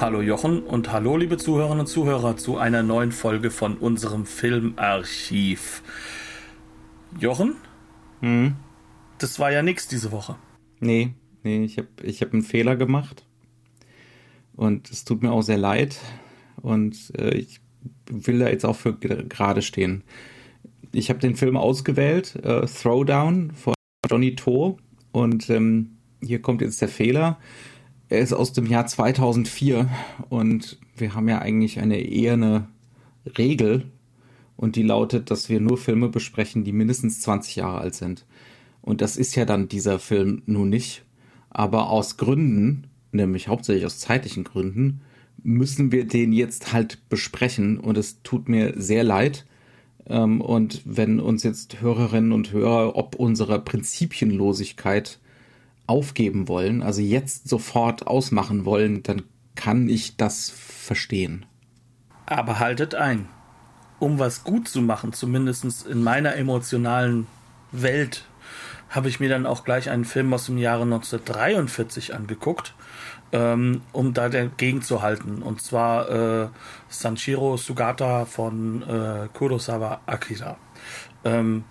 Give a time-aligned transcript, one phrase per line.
[0.00, 5.82] Hallo Jochen und hallo liebe Zuhörerinnen und Zuhörer zu einer neuen Folge von unserem Filmarchiv.
[7.18, 7.56] Jochen?
[8.20, 8.54] Hm?
[9.18, 10.36] Das war ja nix diese Woche.
[10.78, 13.26] Nee, nee, ich habe ich hab einen Fehler gemacht.
[14.54, 15.98] Und es tut mir auch sehr leid.
[16.62, 17.60] Und äh, ich
[18.08, 20.04] will da jetzt auch für gerade stehen.
[20.92, 23.74] Ich habe den Film ausgewählt, äh, Throwdown von
[24.08, 24.78] Johnny To.
[25.10, 27.40] Und ähm, hier kommt jetzt der Fehler.
[28.08, 29.88] Er ist aus dem Jahr 2004
[30.30, 32.68] und wir haben ja eigentlich eine eher eine
[33.36, 33.84] Regel
[34.56, 38.24] und die lautet, dass wir nur Filme besprechen, die mindestens 20 Jahre alt sind.
[38.80, 41.04] Und das ist ja dann dieser Film nun nicht.
[41.50, 45.02] Aber aus Gründen, nämlich hauptsächlich aus zeitlichen Gründen,
[45.42, 49.44] müssen wir den jetzt halt besprechen und es tut mir sehr leid.
[50.06, 55.18] Ähm, und wenn uns jetzt Hörerinnen und Hörer ob unserer Prinzipienlosigkeit
[55.88, 59.22] aufgeben wollen, also jetzt sofort ausmachen wollen, dann
[59.56, 61.46] kann ich das verstehen.
[62.26, 63.28] Aber haltet ein,
[63.98, 67.26] um was gut zu machen, zumindest in meiner emotionalen
[67.72, 68.24] Welt,
[68.90, 72.74] habe ich mir dann auch gleich einen Film aus dem Jahre 1943 angeguckt,
[73.32, 75.42] ähm, um da dagegen zu halten.
[75.42, 76.48] Und zwar äh,
[76.88, 80.56] Sanshiro Sugata von äh, Kurosawa Akira.
[81.24, 81.64] Ähm,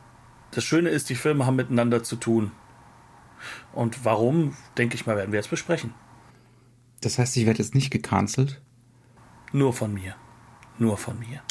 [0.51, 2.51] das Schöne ist, die Filme haben miteinander zu tun.
[3.73, 5.93] Und warum, denke ich mal, werden wir jetzt besprechen.
[7.01, 8.61] Das heißt, ich werde jetzt nicht gecancelt?
[9.51, 10.15] Nur von mir.
[10.77, 11.41] Nur von mir.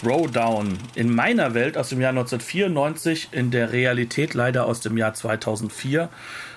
[0.00, 0.78] Throwdown.
[0.94, 6.08] In meiner Welt aus dem Jahr 1994, in der Realität leider aus dem Jahr 2004.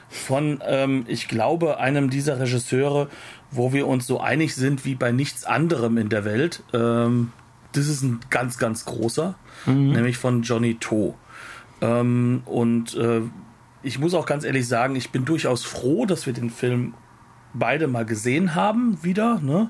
[0.09, 3.09] Von, ähm, ich glaube, einem dieser Regisseure,
[3.51, 6.63] wo wir uns so einig sind wie bei nichts anderem in der Welt.
[6.73, 7.31] Ähm,
[7.73, 9.35] das ist ein ganz, ganz großer,
[9.65, 9.91] mhm.
[9.91, 11.15] nämlich von Johnny To.
[11.81, 13.21] Ähm, und äh,
[13.81, 16.93] ich muss auch ganz ehrlich sagen, ich bin durchaus froh, dass wir den Film
[17.53, 19.39] beide mal gesehen haben wieder.
[19.41, 19.69] Ne?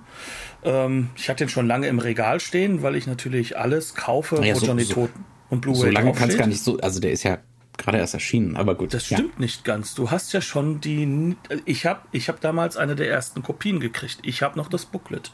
[0.64, 4.56] Ähm, ich hatte den schon lange im Regal stehen, weil ich natürlich alles kaufe, ja,
[4.56, 5.10] wo so, Johnny so, To
[5.50, 7.40] und Blu-ray So lange kann es gar nicht so, also der ist ja
[7.78, 8.94] gerade erst erschienen, aber gut.
[8.94, 9.40] Das stimmt ja.
[9.40, 9.96] nicht ganz.
[9.96, 11.36] Du hast ja schon die.
[11.66, 14.20] Ich habe ich hab damals eine der ersten Kopien gekriegt.
[14.22, 15.32] Ich habe noch das Booklet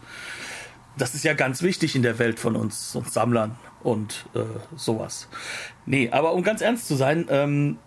[0.98, 4.42] das ist ja ganz wichtig in der Welt von uns, uns Sammlern und äh,
[4.76, 5.28] sowas.
[5.86, 7.78] Nee, aber um ganz ernst zu sein, ähm,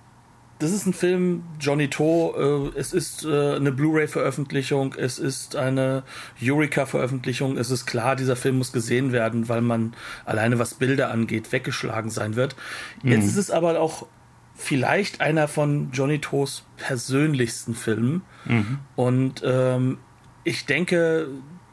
[0.63, 6.05] das ist ein Film, Johnny To, äh, es ist äh, eine Blu-ray-Veröffentlichung, es ist eine
[6.41, 11.51] Eureka-Veröffentlichung, es ist klar, dieser Film muss gesehen werden, weil man alleine was Bilder angeht,
[11.53, 12.55] weggeschlagen sein wird.
[13.03, 13.12] Mhm.
[13.12, 14.07] Jetzt ist es aber auch
[14.55, 18.79] vielleicht einer von Johnny To's persönlichsten Filmen mhm.
[18.95, 19.99] und ähm,
[20.45, 21.29] ich denke,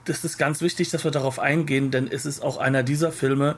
[0.10, 3.58] das ist ganz wichtig, dass wir darauf eingehen, denn es ist auch einer dieser Filme,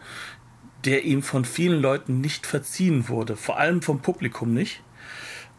[0.86, 3.36] der ihm von vielen Leuten nicht verziehen wurde.
[3.36, 4.84] Vor allem vom Publikum nicht.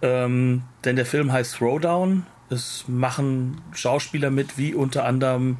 [0.02, 2.26] Ähm, denn der Film heißt Throwdown.
[2.50, 5.58] Es machen Schauspieler mit, wie unter anderem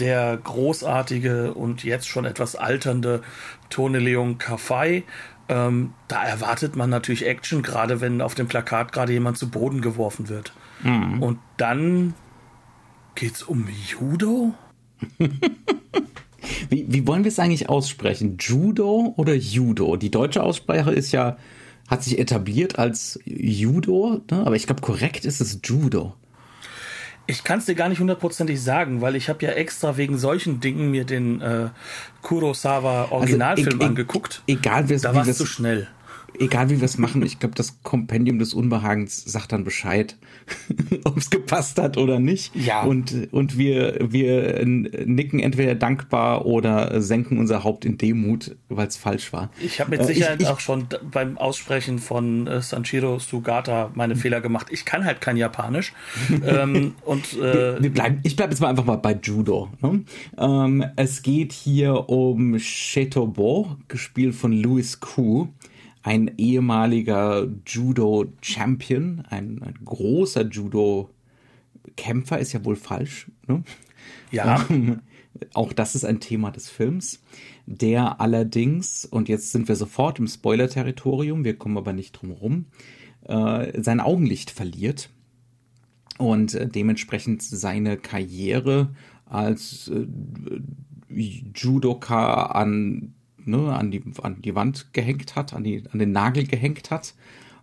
[0.00, 3.22] der großartige und jetzt schon etwas alternde
[3.70, 5.04] Tone Leon Kafai.
[5.48, 9.80] Ähm, da erwartet man natürlich Action, gerade wenn auf dem Plakat gerade jemand zu Boden
[9.80, 10.52] geworfen wird.
[10.82, 11.22] Mhm.
[11.22, 12.14] Und dann
[13.14, 14.54] geht's um Judo?
[16.68, 18.36] wie, wie wollen wir es eigentlich aussprechen?
[18.38, 19.96] Judo oder Judo?
[19.96, 21.36] Die deutsche Aussprache ist ja,
[21.88, 24.46] hat sich etabliert als Judo, ne?
[24.46, 26.14] aber ich glaube, korrekt ist es Judo.
[27.28, 30.60] Ich kann es dir gar nicht hundertprozentig sagen, weil ich habe ja extra wegen solchen
[30.60, 31.70] Dingen mir den äh,
[32.22, 34.42] Kurosawa Originalfilm also, e angeguckt.
[34.46, 35.88] Egal, da warst du so schnell
[36.38, 40.16] egal wie wir es machen, ich glaube, das Kompendium des Unbehagens sagt dann Bescheid,
[41.04, 42.54] ob es gepasst hat oder nicht.
[42.54, 42.82] Ja.
[42.82, 48.96] Und, und wir, wir nicken entweder dankbar oder senken unser Haupt in Demut, weil es
[48.96, 49.50] falsch war.
[49.60, 53.90] Ich habe mit äh, Sicherheit ich, ich, auch schon beim Aussprechen von äh, Sanshiro Sugata
[53.94, 54.20] meine hm.
[54.20, 54.68] Fehler gemacht.
[54.70, 55.92] Ich kann halt kein Japanisch.
[56.46, 59.68] ähm, und, äh, wir, wir bleiben, ich bleibe jetzt mal einfach mal bei Judo.
[59.80, 60.04] Ne?
[60.38, 65.48] Ähm, es geht hier um Shetobo, gespielt von Louis Koo
[66.06, 73.28] ein ehemaliger Judo-Champion, ein, ein, großer Judo-Kämpfer, ist ja wohl falsch.
[73.48, 73.64] Ne?
[74.30, 74.64] Ja.
[74.70, 75.00] Ähm,
[75.52, 77.24] auch das ist ein Thema des Films,
[77.66, 82.66] der allerdings, und jetzt sind wir sofort im Spoiler-Territorium, wir kommen aber nicht drum rum,
[83.24, 85.10] äh, sein Augenlicht verliert
[86.18, 88.94] und äh, dementsprechend seine Karriere
[89.24, 90.06] als äh,
[91.52, 93.15] Judoka an,
[93.46, 97.14] ne, an, die, an die Wand gehängt hat, an, die, an den Nagel gehängt hat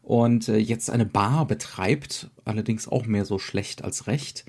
[0.02, 4.46] und äh, jetzt eine Bar betreibt, allerdings auch mehr so schlecht als recht.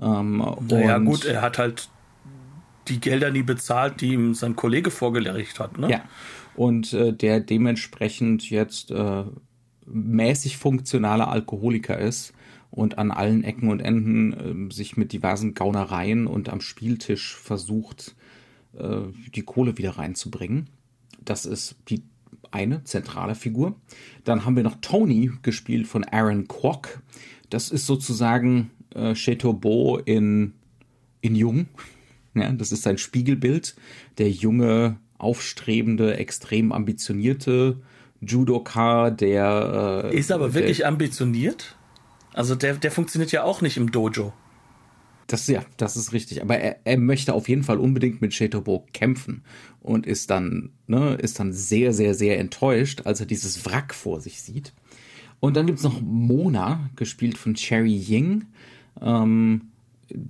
[0.00, 1.88] Ähm, naja, gut, er hat halt
[2.88, 5.78] die Gelder nie bezahlt, die ihm sein Kollege vorgelegt hat.
[5.78, 5.90] Ne?
[5.90, 6.04] Ja,
[6.54, 9.24] und äh, der dementsprechend jetzt äh,
[9.86, 12.32] mäßig funktionaler Alkoholiker ist
[12.70, 18.14] und an allen Ecken und Enden äh, sich mit diversen Gaunereien und am Spieltisch versucht,
[18.78, 20.70] äh, die Kohle wieder reinzubringen.
[21.24, 22.02] Das ist die
[22.50, 23.74] eine zentrale Figur.
[24.24, 27.02] Dann haben wir noch Tony, gespielt von Aaron Kwok.
[27.50, 30.54] Das ist sozusagen äh, Chateaubeau in,
[31.20, 31.66] in Jung.
[32.36, 33.76] Ja, das ist sein Spiegelbild.
[34.18, 37.80] Der junge, aufstrebende, extrem ambitionierte
[38.20, 40.10] Judoka, der.
[40.12, 41.76] Äh, ist aber wirklich der, ambitioniert?
[42.32, 44.32] Also der, der funktioniert ja auch nicht im Dojo.
[45.26, 46.42] Das, ja, das ist richtig.
[46.42, 49.42] Aber er, er möchte auf jeden Fall unbedingt mit Chateaubeau kämpfen
[49.80, 54.20] und ist dann, ne, ist dann sehr, sehr, sehr enttäuscht, als er dieses Wrack vor
[54.20, 54.72] sich sieht.
[55.40, 58.46] Und dann gibt es noch Mona, gespielt von Cherry Ying.
[59.00, 59.68] Ähm,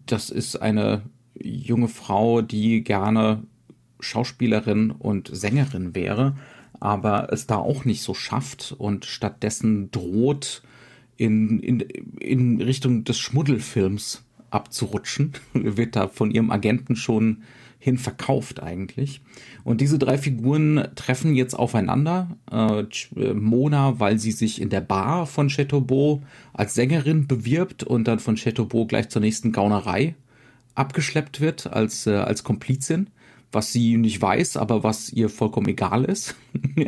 [0.06, 1.02] das ist eine
[1.40, 3.42] junge Frau, die gerne
[4.00, 6.36] Schauspielerin und Sängerin wäre,
[6.80, 10.62] aber es da auch nicht so schafft und stattdessen droht,
[11.16, 15.32] in, in, in Richtung des Schmuddelfilms abzurutschen.
[15.52, 17.42] Wird da von ihrem Agenten schon
[17.78, 19.20] hin verkauft eigentlich.
[19.62, 22.34] Und diese drei Figuren treffen jetzt aufeinander.
[22.50, 26.22] Äh, Mona, weil sie sich in der Bar von Chateaubeau
[26.54, 30.14] als Sängerin bewirbt und dann von Chateaubeau gleich zur nächsten Gaunerei
[30.74, 33.10] abgeschleppt wird als, äh, als Komplizin
[33.54, 36.34] was sie nicht weiß, aber was ihr vollkommen egal ist.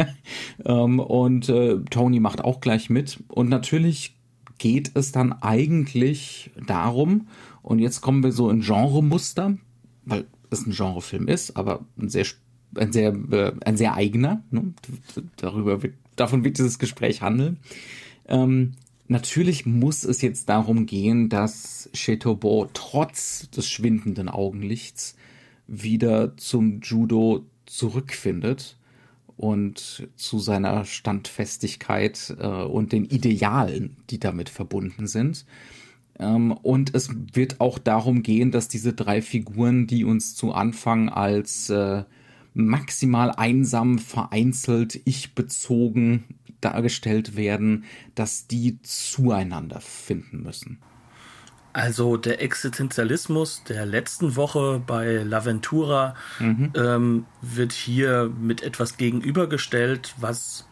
[0.64, 3.22] ähm, und äh, Tony macht auch gleich mit.
[3.28, 4.16] Und natürlich
[4.58, 7.28] geht es dann eigentlich darum,
[7.66, 9.58] und jetzt kommen wir so in Genremuster,
[10.04, 12.24] weil es ein Genrefilm ist, aber ein sehr,
[12.76, 14.44] ein sehr, äh, ein sehr eigener.
[14.52, 14.72] Ne?
[15.34, 17.56] Darüber wird, davon wird dieses Gespräch handeln.
[18.28, 18.74] Ähm,
[19.08, 25.16] natürlich muss es jetzt darum gehen, dass Chateaubeau trotz des schwindenden Augenlichts
[25.66, 28.76] wieder zum Judo zurückfindet
[29.36, 35.44] und zu seiner Standfestigkeit äh, und den Idealen, die damit verbunden sind.
[36.18, 41.08] Ähm, und es wird auch darum gehen, dass diese drei Figuren, die uns zu Anfang
[41.08, 42.04] als äh,
[42.54, 46.24] maximal einsam, vereinzelt, ich bezogen
[46.60, 47.84] dargestellt werden,
[48.14, 50.78] dass die zueinander finden müssen.
[51.74, 56.72] Also der Existenzialismus der letzten Woche bei Laventura mhm.
[56.74, 60.66] ähm, wird hier mit etwas gegenübergestellt, was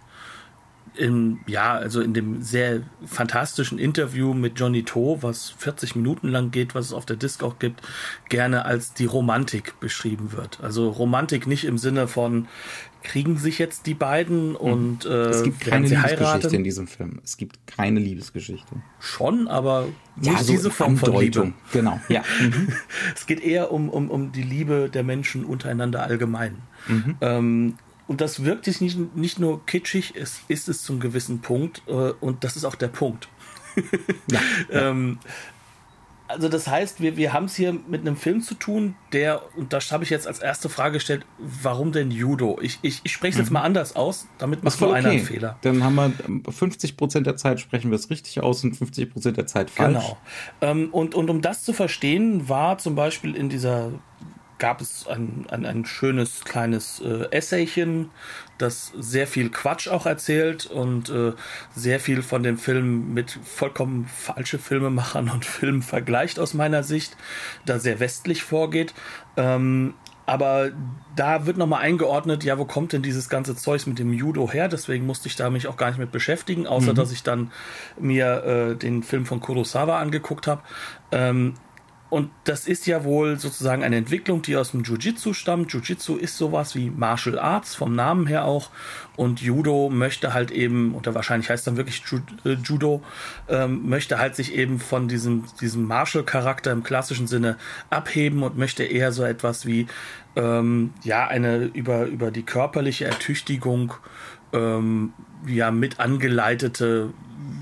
[0.97, 6.51] in, ja, also in dem sehr fantastischen Interview mit Johnny To, was 40 Minuten lang
[6.51, 7.83] geht, was es auf der Disc auch gibt,
[8.29, 10.61] gerne als die Romantik beschrieben wird.
[10.63, 12.49] Also Romantik nicht im Sinne von
[13.03, 14.57] kriegen sich jetzt die beiden mhm.
[14.57, 16.55] und äh, es gibt keine Liebesgeschichte heiraten.
[16.55, 17.21] in diesem Film.
[17.23, 18.77] Es gibt keine Liebesgeschichte.
[18.99, 21.53] Schon, aber nicht ja, so diese Form von Liebe.
[21.73, 22.01] Genau.
[22.09, 22.23] Ja.
[22.41, 22.69] Mhm.
[23.15, 26.57] es geht eher um, um, um die Liebe der Menschen untereinander allgemein.
[26.89, 27.17] Mhm.
[27.21, 27.75] Ähm,
[28.07, 32.13] und das wirkt sich nicht, nicht nur kitschig, es ist es zum gewissen Punkt äh,
[32.21, 33.29] und das ist auch der Punkt.
[34.31, 34.41] ja,
[34.71, 34.91] ja.
[34.91, 35.19] ähm,
[36.27, 39.73] also das heißt, wir, wir haben es hier mit einem Film zu tun, der, und
[39.73, 42.59] das habe ich jetzt als erste Frage gestellt, warum denn Judo?
[42.63, 43.55] Ich, ich, ich spreche es jetzt mhm.
[43.55, 44.99] mal anders aus, damit macht nur okay.
[44.99, 45.59] einer einen Fehler.
[45.61, 46.13] Dann haben wir
[46.51, 49.95] 50% der Zeit sprechen wir es richtig aus und 50% der Zeit falsch.
[49.95, 50.19] Genau.
[50.61, 53.93] Ähm, und, und um das zu verstehen, war zum Beispiel in dieser
[54.59, 58.11] gab es ein, ein, ein schönes kleines äh, Essaychen,
[58.59, 61.33] das sehr viel Quatsch auch erzählt und äh,
[61.75, 67.17] sehr viel von dem Film mit vollkommen falsche Filmemachern und Filmen vergleicht aus meiner Sicht,
[67.67, 68.95] da sehr westlich vorgeht.
[69.37, 69.95] Ähm,
[70.27, 70.73] aber
[71.17, 74.69] da wird nochmal eingeordnet, ja, wo kommt denn dieses ganze Zeugs mit dem Judo her?
[74.69, 76.97] Deswegen musste ich da mich auch gar nicht mit beschäftigen, außer mhm.
[76.97, 77.53] dass ich dann
[77.99, 80.63] mir äh, den Film von Kurosawa angeguckt habe.
[81.13, 81.55] Ähm,
[82.15, 85.73] und das ist ja wohl sozusagen eine Entwicklung, die aus dem Jiu-Jitsu stammt.
[85.73, 88.71] Jiu-Jitsu ist sowas wie Martial Arts, vom Namen her auch.
[89.17, 92.05] Und Judo möchte halt eben, oder wahrscheinlich heißt dann wirklich
[92.45, 93.03] äh, Judo,
[93.49, 97.57] ähm, möchte halt sich eben von diesem, diesem Martial-Charakter im klassischen Sinne
[97.91, 99.89] abheben und möchte eher so etwas wie,
[100.37, 103.93] ähm, ja, eine über, über die körperliche Ertüchtigung,
[104.53, 105.15] ähm,
[105.49, 107.13] ja, mit angeleitete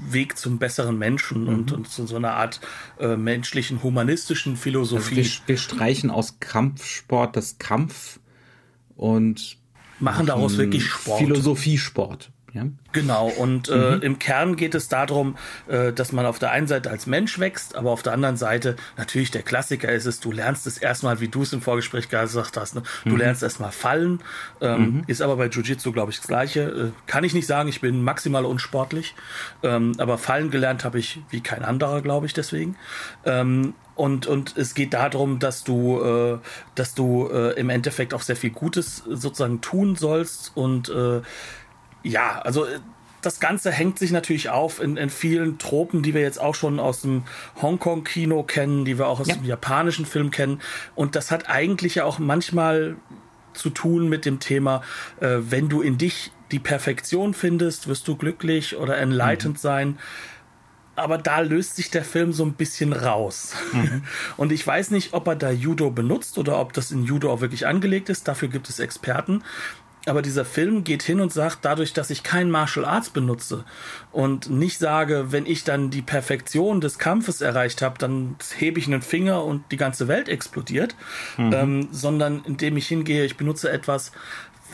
[0.08, 1.48] Weg zum besseren Menschen mhm.
[1.48, 2.60] und, und, zu so einer Art
[2.98, 5.18] äh, menschlichen, humanistischen Philosophie.
[5.18, 8.20] Also wir, wir, streichen aus Kampfsport das Kampf
[8.96, 9.56] und
[10.00, 11.18] machen daraus wirklich Sport.
[11.18, 12.30] Philosophiesport.
[12.52, 12.66] Ja?
[12.92, 14.02] Genau, und äh, mhm.
[14.02, 15.36] im Kern geht es darum,
[15.68, 18.76] äh, dass man auf der einen Seite als Mensch wächst, aber auf der anderen Seite
[18.98, 22.56] natürlich der Klassiker ist es, du lernst es erstmal, wie du es im Vorgespräch gesagt
[22.56, 22.82] hast, ne?
[23.04, 23.16] du mhm.
[23.16, 24.20] lernst erstmal fallen,
[24.60, 25.04] ähm, mhm.
[25.06, 26.60] ist aber bei Jiu-Jitsu, glaube ich, das Gleiche.
[26.60, 29.14] Äh, kann ich nicht sagen, ich bin maximal unsportlich,
[29.62, 32.76] ähm, aber fallen gelernt habe ich wie kein anderer, glaube ich, deswegen.
[33.24, 36.38] Ähm, und, und es geht darum, dass du, äh,
[36.74, 41.20] dass du äh, im Endeffekt auch sehr viel Gutes sozusagen tun sollst und äh,
[42.02, 42.80] ja, also äh,
[43.22, 46.80] das Ganze hängt sich natürlich auf in, in vielen Tropen, die wir jetzt auch schon
[46.80, 47.22] aus dem
[47.60, 49.36] Hongkong-Kino kennen, die wir auch aus ja.
[49.36, 50.60] dem japanischen Film kennen.
[50.94, 52.96] Und das hat eigentlich ja auch manchmal
[53.54, 54.82] zu tun mit dem Thema,
[55.20, 59.60] äh, wenn du in dich die Perfektion findest, wirst du glücklich oder enlightened mhm.
[59.60, 59.98] sein.
[60.94, 63.54] Aber da löst sich der Film so ein bisschen raus.
[63.72, 64.02] Mhm.
[64.36, 67.40] Und ich weiß nicht, ob er da Judo benutzt oder ob das in Judo auch
[67.40, 68.28] wirklich angelegt ist.
[68.28, 69.42] Dafür gibt es Experten
[70.06, 73.64] aber dieser Film geht hin und sagt, dadurch, dass ich kein Martial Arts benutze
[74.10, 78.86] und nicht sage, wenn ich dann die Perfektion des Kampfes erreicht habe, dann hebe ich
[78.86, 80.96] einen Finger und die ganze Welt explodiert,
[81.36, 81.52] mhm.
[81.52, 84.12] ähm, sondern indem ich hingehe, ich benutze etwas,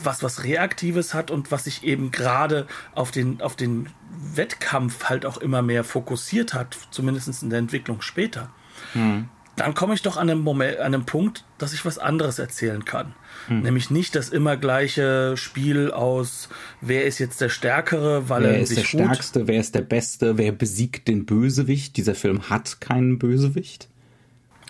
[0.03, 3.89] was was Reaktives hat und was sich eben gerade auf den, auf den
[4.33, 8.49] Wettkampf halt auch immer mehr fokussiert hat, zumindest in der Entwicklung später.
[8.93, 9.29] Mhm.
[9.59, 12.85] Dann komme ich doch an einem Moment, an einem Punkt, dass ich was anderes erzählen
[12.85, 13.13] kann.
[13.47, 13.61] Hm.
[13.61, 16.49] Nämlich nicht das immer gleiche Spiel aus,
[16.81, 20.37] wer ist jetzt der Stärkere, weil wer er ist der Stärkste, wer ist der Beste,
[20.37, 21.97] wer besiegt den Bösewicht.
[21.97, 23.89] Dieser Film hat keinen Bösewicht.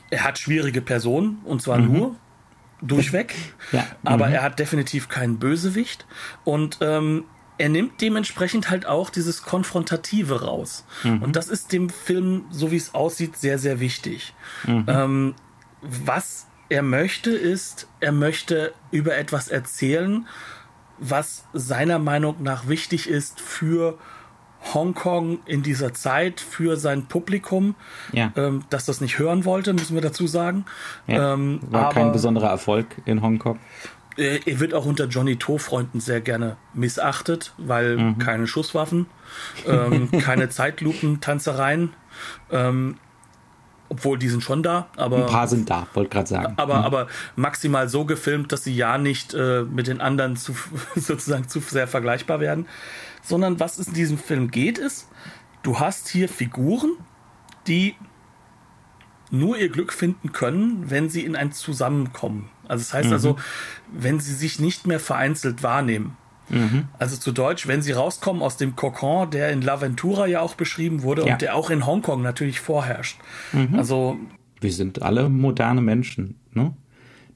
[0.10, 1.93] Er hat schwierige Personen und zwar mhm.
[1.93, 2.15] nur
[2.81, 3.36] durchweg,
[3.72, 3.86] ja.
[4.03, 4.34] aber mhm.
[4.34, 6.05] er hat definitiv keinen Bösewicht
[6.46, 7.25] und ähm,
[7.60, 10.86] er nimmt dementsprechend halt auch dieses Konfrontative raus.
[11.04, 11.22] Mhm.
[11.22, 14.34] Und das ist dem Film, so wie es aussieht, sehr, sehr wichtig.
[14.66, 14.86] Mhm.
[14.88, 15.36] Ähm,
[15.82, 20.25] was er möchte, ist, er möchte über etwas erzählen,
[21.00, 23.98] was seiner Meinung nach wichtig ist für
[24.74, 27.75] Hongkong in dieser Zeit, für sein Publikum,
[28.12, 28.32] ja.
[28.36, 30.66] ähm, das das nicht hören wollte, müssen wir dazu sagen.
[31.08, 33.60] Ja, ähm, war aber, kein besonderer Erfolg in Hongkong.
[34.20, 38.18] Äh, er wird auch unter Johnny To-Freunden sehr gerne missachtet, weil mhm.
[38.20, 39.08] keine Schusswaffen,
[39.66, 41.94] ähm, keine Zeitlupen-Tanzereien.
[42.52, 42.98] Ähm,
[43.92, 45.26] obwohl, die sind schon da, aber.
[45.26, 46.54] Ein paar sind da, wollte gerade sagen.
[46.58, 46.84] Aber, mhm.
[46.84, 50.56] aber maximal so gefilmt, dass sie ja nicht äh, mit den anderen zu,
[50.96, 52.68] sozusagen zu sehr vergleichbar werden.
[53.22, 55.08] Sondern was es in diesem Film geht, ist,
[55.64, 56.92] du hast hier Figuren,
[57.68, 57.96] die
[59.32, 62.50] nur ihr Glück finden können, wenn sie in ein Zusammenkommen.
[62.70, 63.14] Also das heißt mhm.
[63.14, 63.36] also,
[63.92, 66.16] wenn sie sich nicht mehr vereinzelt wahrnehmen.
[66.50, 66.88] Mhm.
[66.98, 70.56] Also zu Deutsch, wenn sie rauskommen aus dem Kokon, der in La Ventura ja auch
[70.56, 71.34] beschrieben wurde ja.
[71.34, 73.20] und der auch in Hongkong natürlich vorherrscht.
[73.52, 73.76] Mhm.
[73.76, 74.18] Also
[74.62, 76.40] wir sind alle moderne Menschen.
[76.54, 76.74] Ne?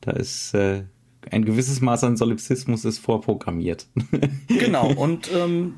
[0.02, 0.84] Da ist äh,
[1.32, 3.88] ein gewisses Maß an Solipsismus ist vorprogrammiert.
[4.48, 4.92] genau.
[4.92, 5.76] Und ähm,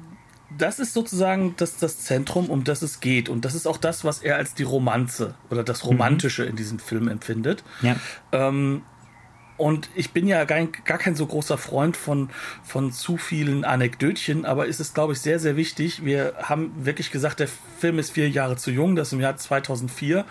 [0.58, 3.30] das ist sozusagen das, das Zentrum, um das es geht.
[3.30, 5.90] Und das ist auch das, was er als die Romanze oder das mhm.
[5.90, 6.50] Romantische mhm.
[6.50, 7.64] in diesem Film empfindet.
[7.82, 7.96] Ja.
[8.32, 8.82] Ähm,
[9.58, 12.30] und ich bin ja gar, gar kein so großer Freund von,
[12.64, 16.04] von zu vielen Anekdötchen, aber ist es, glaube ich, sehr, sehr wichtig.
[16.04, 17.48] Wir haben wirklich gesagt, der
[17.80, 20.26] Film ist vier Jahre zu jung, das ist im Jahr 2004.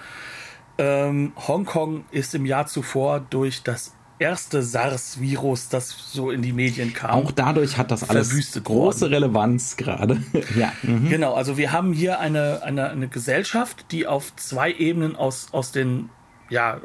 [0.77, 6.93] Ähm, Hongkong ist im Jahr zuvor durch das erste SARS-Virus, das so in die Medien
[6.93, 7.11] kam.
[7.11, 8.31] Auch dadurch hat das alles
[8.63, 9.15] große worden.
[9.15, 10.23] Relevanz gerade.
[10.57, 10.73] ja.
[10.83, 11.09] Mhm.
[11.09, 15.73] Genau, also wir haben hier eine, eine, eine Gesellschaft, die auf zwei Ebenen aus, aus
[15.73, 16.11] den
[16.51, 16.81] ja,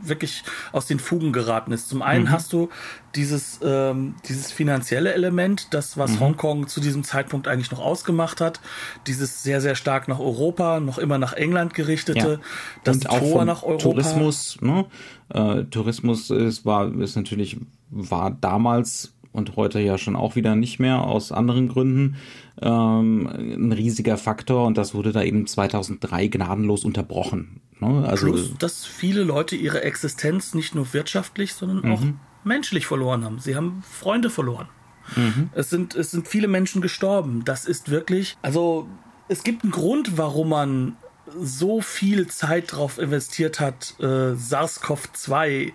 [0.00, 1.88] wirklich aus den Fugen geraten ist.
[1.88, 2.30] Zum einen mhm.
[2.30, 2.68] hast du
[3.14, 6.20] dieses, ähm, dieses finanzielle Element, das, was mhm.
[6.20, 8.60] Hongkong zu diesem Zeitpunkt eigentlich noch ausgemacht hat,
[9.06, 12.38] dieses sehr, sehr stark nach Europa, noch immer nach England gerichtete, ja.
[12.84, 13.82] das Und Tor nach Europa.
[13.82, 14.86] Tourismus, ne?
[15.28, 17.58] Äh, Tourismus ist, war, ist natürlich,
[17.90, 22.16] war damals und heute ja schon auch wieder nicht mehr aus anderen Gründen
[22.60, 27.60] ähm, ein riesiger Faktor und das wurde da eben 2003 gnadenlos unterbrochen.
[27.80, 28.06] Ne?
[28.06, 31.92] Also, Plus, dass viele Leute ihre Existenz nicht nur wirtschaftlich, sondern mhm.
[31.92, 32.02] auch
[32.44, 33.38] menschlich verloren haben.
[33.38, 34.68] Sie haben Freunde verloren.
[35.16, 35.50] Mhm.
[35.54, 37.42] Es, sind, es sind viele Menschen gestorben.
[37.44, 38.88] Das ist wirklich, also
[39.28, 40.96] es gibt einen Grund, warum man
[41.40, 45.72] so viel Zeit darauf investiert hat, äh, SARS-CoV-2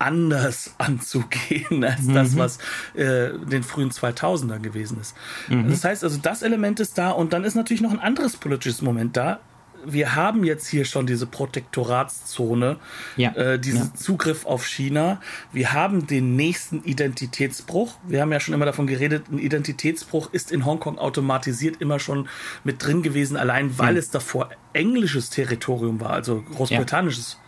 [0.00, 2.14] anders anzugehen als mhm.
[2.14, 2.58] das, was
[2.94, 5.14] äh, den frühen 2000ern gewesen ist.
[5.48, 5.68] Mhm.
[5.70, 8.82] Das heißt also, das Element ist da und dann ist natürlich noch ein anderes politisches
[8.82, 9.40] Moment da.
[9.82, 12.76] Wir haben jetzt hier schon diese Protektoratszone,
[13.16, 13.32] ja.
[13.32, 13.94] äh, diesen ja.
[13.94, 15.22] Zugriff auf China.
[15.52, 17.94] Wir haben den nächsten Identitätsbruch.
[18.06, 22.28] Wir haben ja schon immer davon geredet, ein Identitätsbruch ist in Hongkong automatisiert immer schon
[22.62, 24.00] mit drin gewesen, allein weil ja.
[24.00, 27.38] es davor englisches Territorium war, also großbritannisches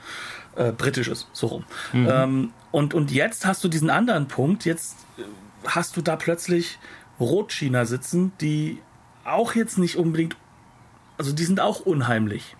[0.56, 1.64] äh, britisches, so rum.
[1.92, 2.08] Mhm.
[2.10, 5.22] Ähm, und, und jetzt hast du diesen anderen Punkt, jetzt äh,
[5.66, 6.78] hast du da plötzlich
[7.20, 8.78] Rotchina sitzen, die
[9.24, 10.36] auch jetzt nicht unbedingt,
[11.18, 12.56] also die sind auch unheimlich.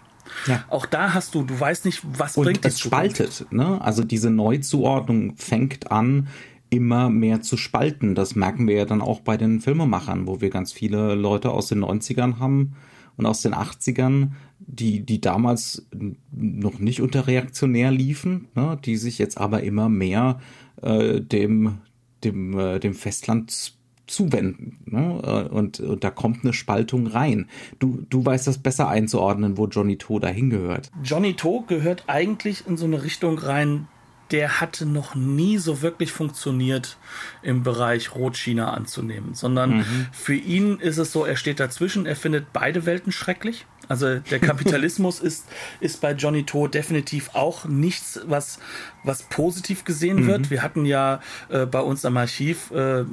[0.46, 0.64] Ja.
[0.68, 3.46] Auch da hast du, du weißt nicht, was und bringt es spaltet.
[3.50, 3.80] Ne?
[3.82, 6.28] Also diese Neuzuordnung fängt an,
[6.70, 8.14] immer mehr zu spalten.
[8.14, 11.66] Das merken wir ja dann auch bei den Filmemachern, wo wir ganz viele Leute aus
[11.66, 12.75] den 90ern haben
[13.23, 15.87] und aus den 80ern, die, die damals
[16.31, 18.79] noch nicht unter reaktionär liefen, ne?
[18.85, 20.41] die sich jetzt aber immer mehr
[20.83, 21.79] äh, dem,
[22.25, 23.75] dem, äh, dem Festland
[24.07, 24.79] zuwenden.
[24.87, 25.49] Ne?
[25.50, 27.47] Und, und da kommt eine Spaltung rein.
[27.79, 30.91] Du, du weißt das besser einzuordnen, wo Johnny To dahin gehört.
[31.02, 33.88] Johnny To gehört eigentlich in so eine Richtung rein,
[34.32, 36.96] der hatte noch nie so wirklich funktioniert
[37.42, 40.06] im Bereich Rotchina anzunehmen, sondern mhm.
[40.10, 43.66] für ihn ist es so, er steht dazwischen, er findet beide Welten schrecklich.
[43.88, 45.48] Also der Kapitalismus ist,
[45.80, 48.58] ist bei Johnny To definitiv auch nichts, was,
[49.04, 50.26] was positiv gesehen mhm.
[50.26, 50.50] wird.
[50.50, 51.20] Wir hatten ja
[51.50, 53.04] äh, bei uns am Archiv äh,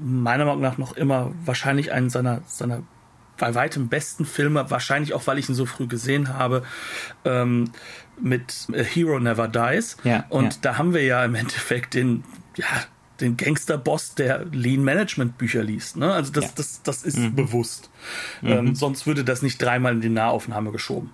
[0.00, 2.82] meiner Meinung nach noch immer wahrscheinlich einen seiner, seiner
[3.42, 6.62] bei weitem besten Filme, wahrscheinlich auch, weil ich ihn so früh gesehen habe,
[7.24, 7.72] ähm,
[8.20, 9.96] mit A Hero Never Dies.
[10.04, 10.58] Ja, und ja.
[10.62, 12.22] da haben wir ja im Endeffekt den,
[12.54, 12.66] ja,
[13.20, 15.96] den Gangsterboss, der Lean Management Bücher liest.
[15.96, 16.14] Ne?
[16.14, 16.50] Also das, ja.
[16.54, 17.34] das, das ist mhm.
[17.34, 17.90] bewusst.
[18.40, 18.48] Mhm.
[18.48, 21.10] Ähm, sonst würde das nicht dreimal in die Nahaufnahme geschoben.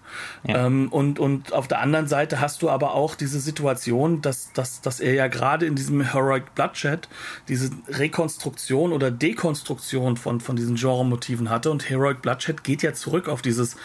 [0.46, 0.66] Ja.
[0.66, 4.80] Ähm, und, und auf der anderen Seite hast du aber auch diese Situation, dass, dass,
[4.80, 7.08] dass er ja gerade in diesem Heroic Bloodshed
[7.48, 11.70] diese Rekonstruktion oder Dekonstruktion von, von diesen Genre-Motiven hatte.
[11.70, 13.76] Und Heroic Bloodshed geht ja zurück auf dieses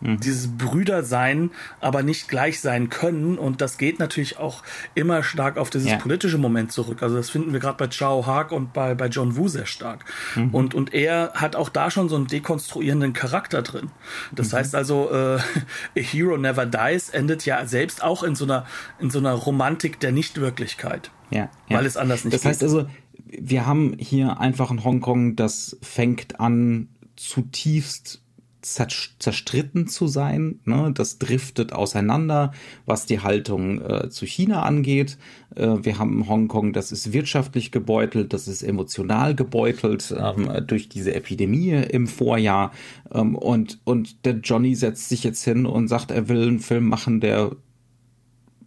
[0.00, 0.20] Mhm.
[0.20, 3.38] Dieses Brüder sein, aber nicht gleich sein können.
[3.38, 4.62] Und das geht natürlich auch
[4.94, 5.96] immer stark auf dieses ja.
[5.96, 7.02] politische Moment zurück.
[7.02, 10.04] Also das finden wir gerade bei Chao Haag und bei, bei John Woo sehr stark.
[10.34, 10.54] Mhm.
[10.54, 13.90] Und, und er hat auch da schon so einen dekonstruierenden Charakter drin.
[14.32, 14.56] Das mhm.
[14.56, 15.40] heißt also, äh, A
[15.94, 18.66] Hero Never Dies endet ja selbst auch in so einer,
[19.00, 21.10] in so einer Romantik der Nichtwirklichkeit.
[21.30, 21.78] Ja, ja.
[21.78, 22.52] Weil es anders nicht das geht.
[22.52, 22.88] Das heißt also,
[23.26, 28.22] wir haben hier einfach in Hongkong, das fängt an zutiefst
[28.74, 30.60] zerstritten zu sein.
[30.64, 30.92] Ne?
[30.94, 32.52] Das driftet auseinander,
[32.84, 35.18] was die Haltung äh, zu China angeht.
[35.54, 41.14] Äh, wir haben Hongkong, das ist wirtschaftlich gebeutelt, das ist emotional gebeutelt ähm, durch diese
[41.14, 42.72] Epidemie im Vorjahr.
[43.12, 46.88] Ähm, und, und der Johnny setzt sich jetzt hin und sagt, er will einen Film
[46.88, 47.52] machen, der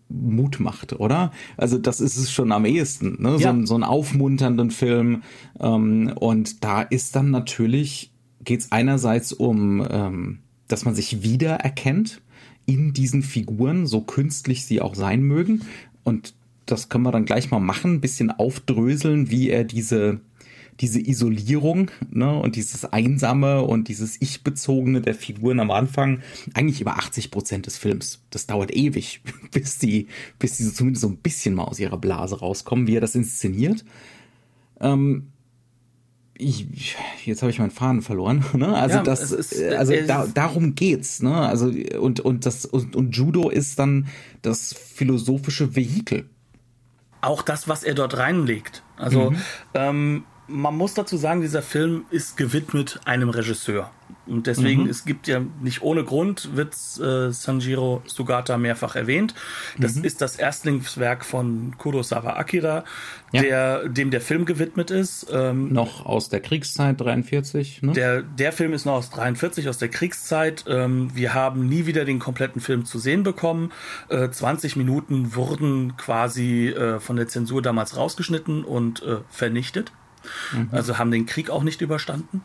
[0.10, 1.32] Mut macht, oder?
[1.56, 3.38] Also das ist es schon am ehesten, ne?
[3.38, 3.54] Ja.
[3.54, 5.24] So, so einen aufmunternden Film.
[5.60, 8.12] Ähm, und da ist dann natürlich
[8.44, 12.22] geht es einerseits um, ähm, dass man sich wiedererkennt
[12.66, 15.62] in diesen Figuren, so künstlich sie auch sein mögen.
[16.04, 16.34] Und
[16.66, 20.20] das können wir dann gleich mal machen, ein bisschen aufdröseln, wie er diese,
[20.80, 26.22] diese Isolierung ne, und dieses Einsame und dieses Ich-Bezogene der Figuren am Anfang,
[26.54, 28.22] eigentlich über 80 Prozent des Films.
[28.30, 29.22] Das dauert ewig,
[29.52, 32.96] bis die, bis die so zumindest so ein bisschen mal aus ihrer Blase rauskommen, wie
[32.96, 33.84] er das inszeniert.
[34.80, 35.28] Ähm,
[36.40, 38.44] ich, jetzt habe ich meinen Faden verloren.
[38.54, 38.74] Ne?
[38.74, 41.22] Also ja, das, ist, äh, also da, darum geht's.
[41.22, 41.34] Ne?
[41.36, 44.08] Also und und das und, und Judo ist dann
[44.42, 46.28] das philosophische Vehikel.
[47.22, 48.84] Auch das, was er dort reinlegt.
[48.98, 49.38] Also mhm.
[49.74, 53.92] ähm, man muss dazu sagen, dieser Film ist gewidmet einem Regisseur.
[54.30, 54.90] Und deswegen, mhm.
[54.90, 59.34] es gibt ja nicht ohne Grund, wird äh, Sanjiro Sugata mehrfach erwähnt.
[59.78, 60.04] Das mhm.
[60.04, 62.84] ist das Erstlingswerk von Kurosawa Akira,
[63.32, 63.42] ja.
[63.42, 65.28] der, dem der Film gewidmet ist.
[65.32, 67.82] Ähm, noch aus der Kriegszeit 43.
[67.82, 67.94] Ne?
[67.94, 70.66] Der, der Film ist noch aus 43, aus der Kriegszeit.
[70.68, 73.72] Ähm, wir haben nie wieder den kompletten Film zu sehen bekommen.
[74.10, 79.92] Äh, 20 Minuten wurden quasi äh, von der Zensur damals rausgeschnitten und äh, vernichtet.
[80.52, 80.70] Mhm.
[80.72, 82.42] Also haben den Krieg auch nicht überstanden.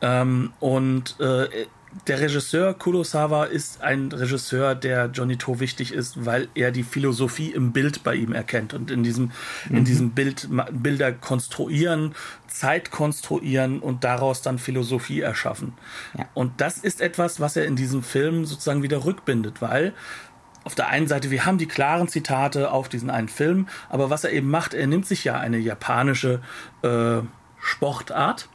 [0.00, 1.66] Ähm, und äh,
[2.06, 7.50] der Regisseur Kurosawa ist ein Regisseur, der Johnny To wichtig ist, weil er die Philosophie
[7.50, 9.32] im Bild bei ihm erkennt und in diesem,
[9.68, 9.78] mhm.
[9.78, 12.14] in diesem Bild Bilder konstruieren,
[12.46, 15.74] Zeit konstruieren und daraus dann Philosophie erschaffen.
[16.16, 16.28] Ja.
[16.34, 19.94] Und das ist etwas, was er in diesem Film sozusagen wieder rückbindet, weil
[20.64, 24.24] auf der einen Seite, wir haben die klaren Zitate auf diesen einen Film, aber was
[24.24, 26.40] er eben macht, er nimmt sich ja eine japanische
[26.82, 27.18] äh,
[27.60, 28.48] Sportart,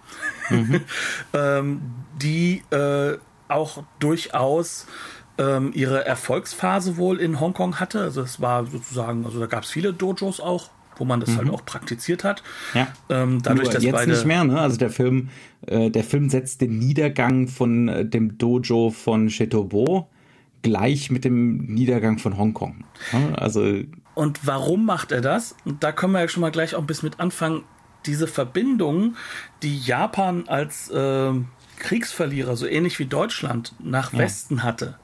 [0.50, 0.82] mhm.
[1.34, 1.82] ähm,
[2.22, 4.88] die äh, auch durchaus
[5.38, 8.02] ähm, ihre Erfolgsphase wohl in Hongkong hatte.
[8.02, 11.46] Also es war sozusagen, also da gab es viele Dojos auch, wo man das halt
[11.46, 11.52] mhm.
[11.52, 12.44] halt auch praktiziert hat.
[12.74, 12.88] Ja.
[13.10, 14.60] Ähm, dadurch, Nur dass jetzt beide nicht mehr, ne?
[14.60, 15.30] Also der Film,
[15.66, 20.10] äh, der Film setzt den Niedergang von äh, dem Dojo von Chetobo
[20.63, 22.84] gleich mit dem Niedergang von Hongkong.
[23.36, 23.84] Also
[24.15, 25.56] und warum macht er das?
[25.65, 27.63] Und da können wir ja schon mal gleich auch ein bisschen mit anfangen.
[28.06, 29.15] Diese Verbindung,
[29.62, 31.32] die Japan als äh,
[31.80, 34.19] Kriegsverlierer, so ähnlich wie Deutschland, nach ja.
[34.19, 34.97] Westen hatte,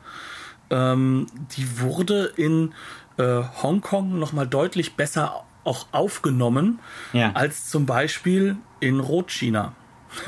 [0.69, 2.73] ähm, die wurde in
[3.17, 6.79] äh, Hongkong nochmal deutlich besser auch aufgenommen
[7.13, 7.31] ja.
[7.33, 9.73] als zum Beispiel in Rotchina.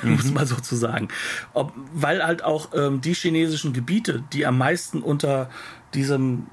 [0.01, 0.15] Mhm.
[0.15, 1.09] muss man so zu sagen.
[1.53, 5.49] Ob, weil halt auch ähm, die chinesischen Gebiete, die am meisten unter
[5.93, 6.47] diesem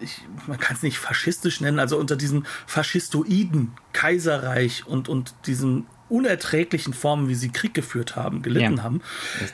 [0.00, 5.86] ich, man kann es nicht faschistisch nennen, also unter diesem faschistoiden Kaiserreich und, und diesen
[6.08, 8.82] unerträglichen Formen, wie sie Krieg geführt haben, gelitten ja.
[8.82, 9.00] haben,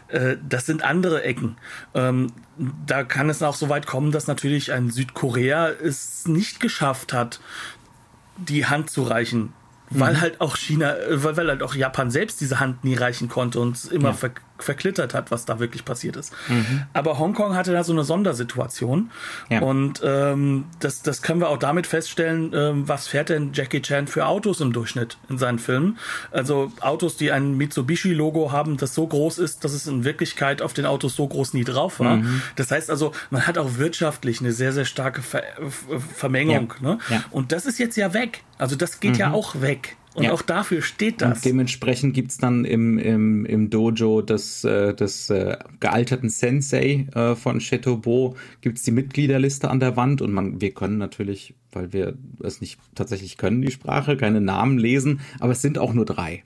[0.08, 1.56] äh, das sind andere Ecken.
[1.94, 2.32] Ähm,
[2.86, 7.40] da kann es auch so weit kommen, dass natürlich ein Südkorea es nicht geschafft hat,
[8.36, 9.52] die Hand zu reichen
[9.90, 10.20] weil mhm.
[10.20, 13.60] halt auch China, äh, weil, weil halt auch Japan selbst diese Hand nie reichen konnte
[13.60, 14.14] und immer ja.
[14.14, 14.30] ver,
[14.62, 16.32] verklittert hat, was da wirklich passiert ist.
[16.48, 16.82] Mhm.
[16.92, 19.10] Aber Hongkong hatte da so eine Sondersituation
[19.48, 19.60] ja.
[19.60, 24.06] und ähm, das, das können wir auch damit feststellen, ähm, was fährt denn Jackie Chan
[24.06, 25.98] für Autos im Durchschnitt in seinen Filmen.
[26.30, 30.72] Also Autos, die ein Mitsubishi-Logo haben, das so groß ist, dass es in Wirklichkeit auf
[30.72, 32.16] den Autos so groß nie drauf war.
[32.16, 32.42] Mhm.
[32.56, 35.42] Das heißt also, man hat auch wirtschaftlich eine sehr, sehr starke Ver
[36.14, 36.74] Vermengung.
[36.80, 36.88] Ja.
[36.88, 36.98] Ne?
[37.30, 38.42] Und das ist jetzt ja weg.
[38.58, 39.18] Also das geht mhm.
[39.18, 39.96] ja auch weg.
[40.14, 40.32] Und ja.
[40.32, 41.38] auch dafür steht das.
[41.38, 47.36] Und dementsprechend gibt's dann im, im, im Dojo des, äh, des äh, gealterten Sensei äh,
[47.36, 52.14] von Chateaubeau gibt's die Mitgliederliste an der Wand und man, wir können natürlich, weil wir
[52.42, 56.42] es nicht tatsächlich können, die Sprache, keine Namen lesen, aber es sind auch nur drei.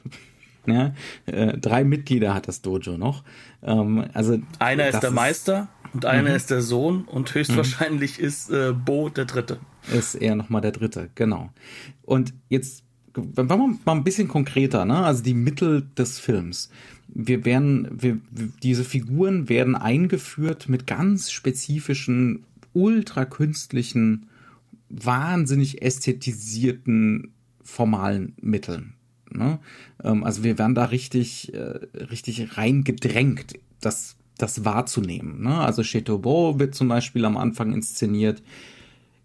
[0.66, 0.94] Ja,
[1.26, 3.24] äh, drei Mitglieder hat das Dojo noch.
[3.62, 6.36] Ähm, also einer ist der ist, Meister und einer mhm.
[6.36, 8.24] ist der Sohn und höchstwahrscheinlich mhm.
[8.26, 9.58] ist äh, Bo der Dritte.
[9.90, 11.50] Ist eher nochmal der Dritte, genau.
[12.02, 12.83] Und jetzt
[13.14, 15.04] wenn wir mal ein bisschen konkreter, ne?
[15.04, 16.70] Also die Mittel des Films.
[17.08, 18.18] Wir werden, wir,
[18.62, 24.26] diese Figuren werden eingeführt mit ganz spezifischen, ultra künstlichen,
[24.88, 28.94] wahnsinnig ästhetisierten formalen Mitteln.
[29.30, 29.58] Ne?
[30.02, 35.42] Ähm, also wir werden da richtig, äh, richtig reingedrängt, das, das wahrzunehmen.
[35.42, 35.58] Ne?
[35.58, 38.42] Also Chateaubeau wird zum Beispiel am Anfang inszeniert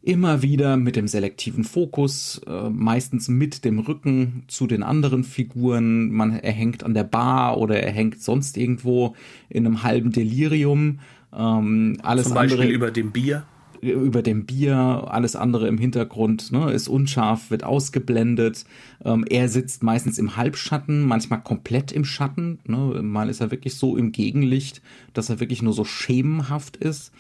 [0.02, 6.12] immer wieder mit dem selektiven Fokus, äh, meistens mit dem Rücken zu den anderen Figuren.
[6.12, 9.16] Man er hängt an der Bar oder er hängt sonst irgendwo
[9.50, 11.00] in einem halben Delirium.
[11.36, 13.44] Ähm, alles Zum Beispiel andere, über dem Bier.
[13.82, 14.76] Über dem Bier,
[15.08, 18.66] alles andere im Hintergrund ne, ist unscharf, wird ausgeblendet.
[19.06, 22.60] Ähm, er sitzt meistens im Halbschatten, manchmal komplett im Schatten.
[22.66, 24.82] Ne, mal ist er wirklich so im Gegenlicht,
[25.14, 27.14] dass er wirklich nur so schemenhaft ist.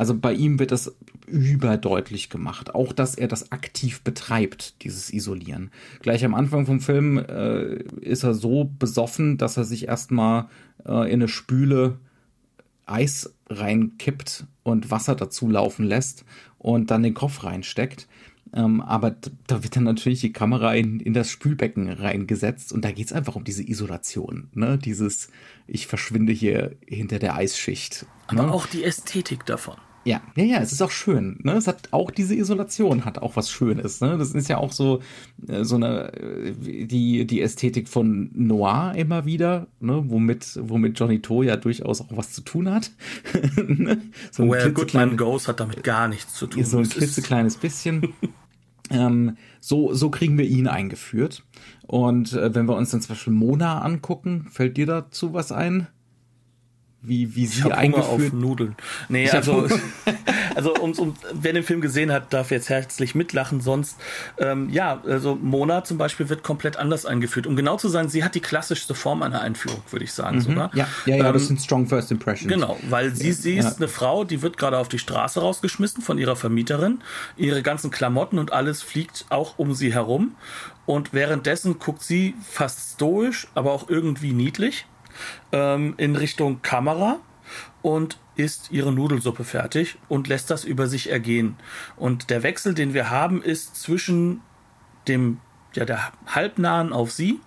[0.00, 2.74] Also bei ihm wird das überdeutlich gemacht.
[2.74, 5.70] Auch, dass er das aktiv betreibt, dieses Isolieren.
[6.00, 10.48] Gleich am Anfang vom Film äh, ist er so besoffen, dass er sich erstmal
[10.86, 11.98] äh, in eine Spüle
[12.86, 16.24] Eis reinkippt und Wasser dazu laufen lässt
[16.56, 18.08] und dann den Kopf reinsteckt.
[18.54, 19.14] Ähm, aber
[19.48, 23.12] da wird dann natürlich die Kamera in, in das Spülbecken reingesetzt und da geht es
[23.12, 24.78] einfach um diese Isolation, ne?
[24.78, 25.28] Dieses,
[25.66, 28.06] ich verschwinde hier hinter der Eisschicht.
[28.28, 28.50] Aber ne?
[28.50, 29.76] auch die Ästhetik davon.
[30.04, 31.38] Ja, ja, ja, es ist auch schön.
[31.42, 31.52] Ne?
[31.52, 34.00] Es hat auch diese Isolation hat auch was Schönes.
[34.00, 34.16] Ne?
[34.16, 35.00] Das ist ja auch so
[35.46, 36.52] äh, so eine äh,
[36.86, 40.02] die die Ästhetik von Noir immer wieder, ne?
[40.06, 42.90] womit womit Johnny To ja durchaus auch was zu tun hat.
[43.66, 44.00] ne?
[44.30, 46.64] so Where Goodman Goes hat damit gar nichts zu tun.
[46.64, 48.14] So ein klitzekleines bisschen.
[48.90, 51.44] ähm, so so kriegen wir ihn eingeführt.
[51.86, 55.88] Und äh, wenn wir uns dann zum Beispiel Mona angucken, fällt dir dazu was ein?
[57.02, 58.10] Wie, wie sie ich eingeführt.
[58.10, 58.76] Hunger auf Nudeln.
[59.08, 59.66] Nee, ich also,
[60.54, 63.60] also um, um, wer den Film gesehen hat, darf jetzt herzlich mitlachen.
[63.60, 63.96] Sonst,
[64.38, 67.46] ähm, ja, also Mona zum Beispiel wird komplett anders eingeführt.
[67.46, 70.42] Um genau zu sein, sie hat die klassischste Form einer Einführung, würde ich sagen mhm.
[70.42, 70.70] sogar.
[70.74, 72.52] Ja, ja, ja ähm, das sind Strong First Impressions.
[72.52, 73.76] Genau, weil sie, sie ist ja.
[73.76, 77.00] eine Frau, die wird gerade auf die Straße rausgeschmissen von ihrer Vermieterin.
[77.36, 80.34] Ihre ganzen Klamotten und alles fliegt auch um sie herum.
[80.84, 84.86] Und währenddessen guckt sie fast stoisch, aber auch irgendwie niedlich
[85.52, 87.18] ähm, in Richtung Kamera
[87.82, 91.56] und isst ihre Nudelsuppe fertig und lässt das über sich ergehen.
[91.96, 94.40] Und der Wechsel, den wir haben, ist zwischen
[95.08, 95.38] dem,
[95.74, 97.40] ja, der halbnahen auf sie.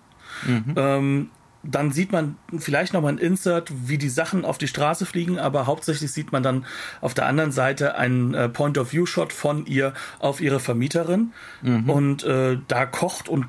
[0.46, 0.74] Mhm.
[0.76, 1.30] Ähm,
[1.66, 5.38] dann sieht man vielleicht noch mal ein Insert, wie die Sachen auf die Straße fliegen,
[5.38, 6.66] aber hauptsächlich sieht man dann
[7.00, 11.32] auf der anderen Seite einen äh, Point-of-View-Shot von ihr auf ihre Vermieterin.
[11.62, 11.88] Mhm.
[11.88, 13.46] Und äh, da kocht und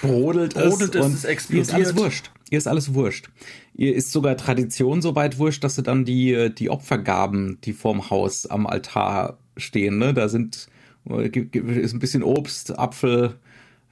[0.00, 1.68] brodelt, brodelt es, und es explodiert.
[1.68, 2.30] Ist alles wurscht.
[2.50, 3.28] Ihr ist alles wurscht.
[3.74, 8.10] Ihr ist sogar Tradition so weit wurscht, dass sie dann die, die Opfergaben, die vorm
[8.10, 10.12] Haus am Altar stehen, ne?
[10.12, 10.68] Da sind,
[11.08, 13.38] äh, ist ein bisschen Obst, Apfel,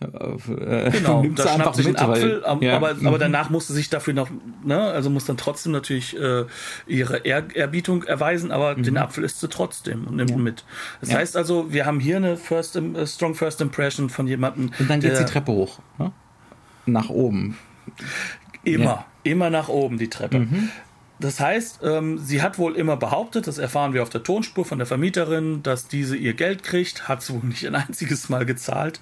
[0.01, 2.77] äh, genau, da schnappt sich einen Apfel, weil, ja.
[2.77, 3.19] aber, aber mhm.
[3.19, 4.31] danach musste sich dafür noch,
[4.65, 6.45] ne, also muss dann trotzdem natürlich äh,
[6.87, 8.83] ihre Ehr Ehrbietung erweisen, aber mhm.
[8.83, 10.37] den Apfel isst sie trotzdem und nimmt ja.
[10.37, 10.65] mit.
[11.01, 11.19] Das ja.
[11.19, 14.71] heißt also, wir haben hier eine first, uh, strong first impression von jemandem.
[14.79, 16.13] Und dann geht die Treppe hoch, ne?
[16.87, 17.59] nach oben.
[18.65, 20.41] Immer, immer nach oben die Treppe.
[20.41, 20.71] Mhm.
[21.20, 24.78] Das heißt, ähm, sie hat wohl immer behauptet, das erfahren wir auf der Tonspur von
[24.78, 29.00] der Vermieterin, dass diese ihr Geld kriegt, hat sie wohl nicht ein einziges Mal gezahlt,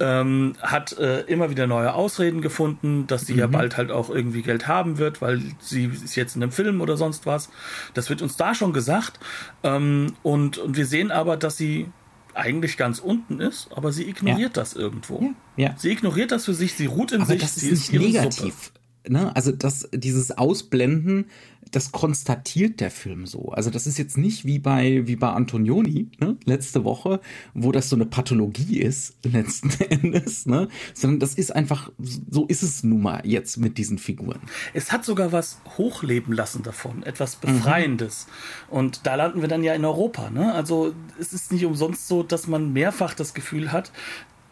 [0.00, 3.38] ähm, hat äh, immer wieder neue Ausreden gefunden, dass sie mhm.
[3.40, 6.80] ja bald halt auch irgendwie Geld haben wird, weil sie ist jetzt in einem Film
[6.80, 7.50] oder sonst was.
[7.92, 9.20] Das wird uns da schon gesagt.
[9.62, 11.88] Ähm, und, und wir sehen aber, dass sie
[12.32, 14.62] eigentlich ganz unten ist, aber sie ignoriert ja.
[14.62, 15.20] das irgendwo.
[15.56, 15.68] Ja.
[15.68, 15.74] ja.
[15.76, 17.42] Sie ignoriert das für sich, sie ruht in aber sich.
[17.42, 18.54] Das ist nicht negativ.
[18.54, 21.26] Suppe ne, also das, dieses Ausblenden,
[21.70, 23.50] das konstatiert der Film so.
[23.50, 27.20] Also das ist jetzt nicht wie bei, wie bei Antonioni, ne, letzte Woche,
[27.54, 32.62] wo das so eine Pathologie ist, letzten Endes, ne, sondern das ist einfach, so ist
[32.62, 34.40] es nun mal jetzt mit diesen Figuren.
[34.74, 38.26] Es hat sogar was hochleben lassen davon, etwas Befreiendes.
[38.26, 38.76] Mhm.
[38.76, 42.22] Und da landen wir dann ja in Europa, ne, also es ist nicht umsonst so,
[42.22, 43.92] dass man mehrfach das Gefühl hat,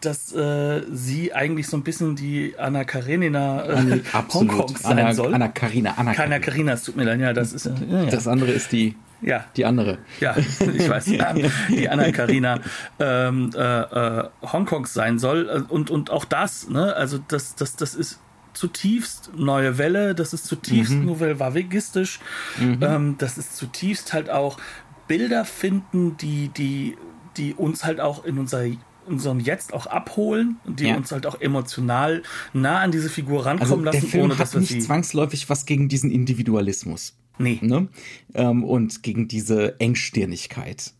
[0.00, 5.34] dass äh, sie eigentlich so ein bisschen die Anna Karenina äh, Hongkongs sein Anna, soll.
[5.34, 6.36] Anna Karina, Anna Karina.
[6.36, 8.04] Anna Karina, es tut mir leid, ja, das ist ja, ja.
[8.06, 9.44] Das andere ist die ja.
[9.56, 9.98] Die andere.
[10.20, 11.04] Ja, ich weiß.
[11.68, 12.60] die Anna Karina
[13.00, 15.66] ähm, äh, äh, Hongkongs sein soll.
[15.68, 16.94] Und, und auch das, ne?
[16.94, 18.20] Also das, das, das ist
[18.52, 21.06] zutiefst neue Welle, das ist zutiefst mhm.
[21.06, 22.18] nouvelle vagistisch,
[22.58, 22.78] mhm.
[22.80, 24.58] ähm, das ist zutiefst halt auch
[25.06, 26.96] Bilder finden, die, die,
[27.36, 28.66] die uns halt auch in unserer
[29.08, 30.96] unseren Jetzt auch abholen und die ja.
[30.96, 34.54] uns halt auch emotional nah an diese Figur rankommen also lassen, der Film ohne dass
[34.54, 37.16] hat nicht zwangsläufig was gegen diesen Individualismus.
[37.38, 37.58] Nee.
[37.62, 37.88] Ne?
[38.34, 40.92] Ähm, und gegen diese Engstirnigkeit.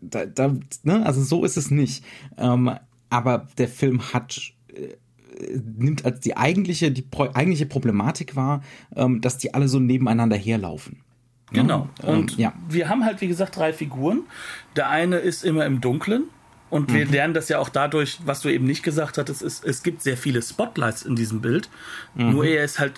[0.00, 1.04] Da, da, ne?
[1.04, 2.04] Also so ist es nicht.
[2.38, 2.70] Ähm,
[3.10, 4.96] aber der Film hat äh,
[5.76, 8.62] nimmt als die eigentliche die pro, eigentliche Problematik wahr,
[8.96, 11.00] ähm, dass die alle so nebeneinander herlaufen.
[11.52, 11.88] Genau.
[12.02, 12.52] Und ähm, ja.
[12.68, 14.22] wir haben halt wie gesagt drei Figuren.
[14.76, 16.24] Der eine ist immer im Dunkeln,
[16.72, 16.94] und mhm.
[16.94, 20.02] wir lernen das ja auch dadurch, was du eben nicht gesagt hattest, ist, es gibt
[20.02, 21.68] sehr viele Spotlights in diesem Bild.
[22.14, 22.30] Mhm.
[22.30, 22.94] Nur er ist halt,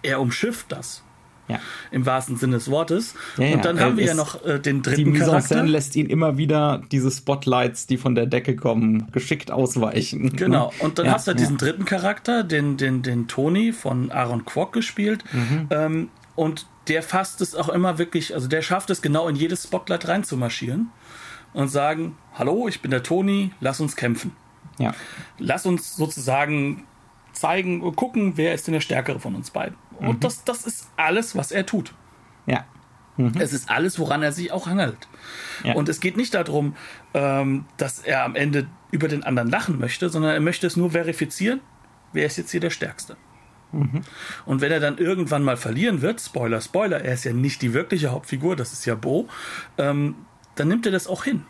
[0.00, 1.02] er umschifft das.
[1.46, 1.60] Ja.
[1.90, 3.14] Im wahrsten Sinne des Wortes.
[3.36, 3.54] Ja, ja.
[3.56, 5.62] Und dann haben wir ja noch äh, den dritten die Charakter.
[5.62, 10.34] lässt ihn immer wieder diese Spotlights, die von der Decke kommen, geschickt ausweichen.
[10.34, 10.72] Genau.
[10.78, 15.22] Und dann hast du diesen dritten Charakter, den, den, den Tony von Aaron Kwok gespielt.
[15.32, 15.66] Mhm.
[15.68, 19.64] Ähm, und der fasst es auch immer wirklich, also der schafft es genau in jedes
[19.64, 20.90] Spotlight reinzumarschieren
[21.52, 24.32] und sagen, hallo, ich bin der Toni, lass uns kämpfen.
[24.78, 24.94] Ja.
[25.38, 26.84] Lass uns sozusagen
[27.32, 29.76] zeigen, gucken, wer ist denn der Stärkere von uns beiden.
[30.00, 30.08] Mhm.
[30.08, 31.94] Und das, das ist alles, was er tut.
[32.46, 32.64] Ja.
[33.16, 33.32] Mhm.
[33.38, 35.08] Es ist alles, woran er sich auch hangelt.
[35.64, 35.74] Ja.
[35.74, 36.76] Und es geht nicht darum,
[37.14, 40.92] ähm, dass er am Ende über den anderen lachen möchte, sondern er möchte es nur
[40.92, 41.60] verifizieren,
[42.12, 43.16] wer ist jetzt hier der Stärkste.
[43.72, 44.02] Mhm.
[44.44, 47.72] Und wenn er dann irgendwann mal verlieren wird, Spoiler, Spoiler, er ist ja nicht die
[47.72, 49.28] wirkliche Hauptfigur, das ist ja Bo,
[49.78, 50.14] ähm,
[50.54, 51.44] dann nimmt er das auch hin.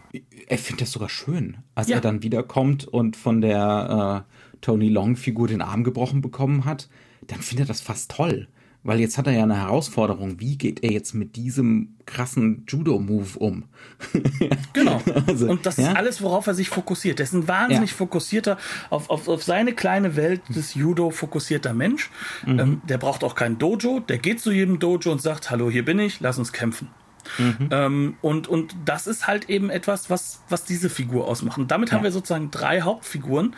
[0.47, 1.97] Er findet das sogar schön, als ja.
[1.97, 6.89] er dann wiederkommt und von der äh, Tony Long-Figur den Arm gebrochen bekommen hat.
[7.27, 8.49] Dann findet er das fast toll.
[8.85, 10.41] Weil jetzt hat er ja eine Herausforderung.
[10.41, 13.65] Wie geht er jetzt mit diesem krassen Judo-Move um?
[14.73, 15.01] genau.
[15.29, 15.91] Also, und das ja?
[15.91, 17.21] ist alles, worauf er sich fokussiert.
[17.21, 17.97] Er ist ein wahnsinnig ja.
[17.97, 18.59] fokussierter,
[18.91, 22.11] auf, auf, auf seine kleine Welt des Judo fokussierter Mensch.
[22.45, 22.59] Mhm.
[22.59, 24.01] Ähm, der braucht auch kein Dojo.
[24.01, 26.89] Der geht zu jedem Dojo und sagt, hallo, hier bin ich, lass uns kämpfen.
[27.39, 27.69] Mhm.
[27.71, 31.59] Ähm, und, und das ist halt eben etwas, was, was diese Figur ausmacht.
[31.59, 31.97] Und damit ja.
[31.97, 33.55] haben wir sozusagen drei Hauptfiguren,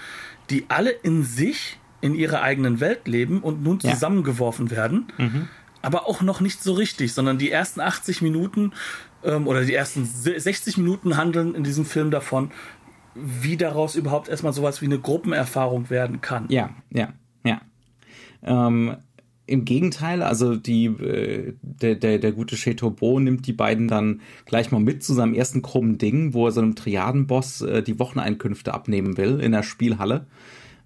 [0.51, 5.07] die alle in sich, in ihrer eigenen Welt leben und nun zusammengeworfen werden.
[5.17, 5.49] Mhm.
[5.83, 8.73] Aber auch noch nicht so richtig, sondern die ersten 80 Minuten
[9.23, 12.51] ähm, oder die ersten 60 Minuten handeln in diesem Film davon,
[13.15, 16.47] wie daraus überhaupt erstmal sowas wie eine Gruppenerfahrung werden kann.
[16.49, 17.13] Ja, ja,
[17.45, 17.61] ja.
[18.43, 18.97] Ähm,
[19.47, 24.71] im Gegenteil, also die, äh, der, der, der gute Chateaubeau nimmt die beiden dann gleich
[24.71, 28.73] mal mit zu seinem ersten krummen Ding, wo er so einem Triadenboss äh, die Wocheneinkünfte
[28.73, 30.27] abnehmen will in der Spielhalle.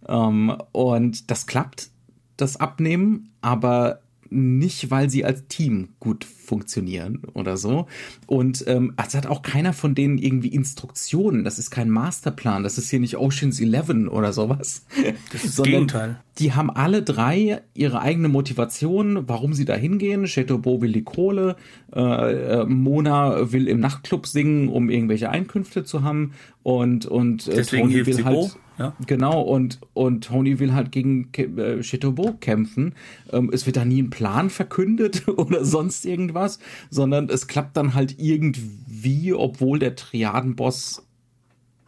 [0.09, 1.91] Ähm, und das klappt,
[2.37, 7.87] das Abnehmen, aber nicht, weil sie als Team gut funktionieren oder so.
[8.27, 11.45] Und ähm, es hat auch keiner von denen irgendwie Instruktionen.
[11.45, 12.63] Das ist kein Masterplan.
[12.63, 14.87] Das ist hier nicht Oceans 11 oder sowas.
[15.33, 16.21] Das ist das Gegenteil.
[16.39, 20.27] Die haben alle drei ihre eigene Motivation, warum sie da hingehen.
[20.27, 21.57] Chateaubeau will die Kohle,
[21.93, 26.33] äh, äh, Mona will im Nachtclub singen, um irgendwelche Einkünfte zu haben.
[26.69, 28.37] Und, und äh, Deswegen Tony will halt.
[28.37, 28.51] Bo.
[28.79, 28.93] Ja.
[29.07, 32.95] Genau, und, und Tony will halt gegen äh, Chateaubeau kämpfen.
[33.33, 36.59] Ähm, es wird da nie ein Plan verkündet oder sonst irgendwas,
[36.91, 41.07] sondern es klappt dann halt irgendwie, obwohl der Triadenboss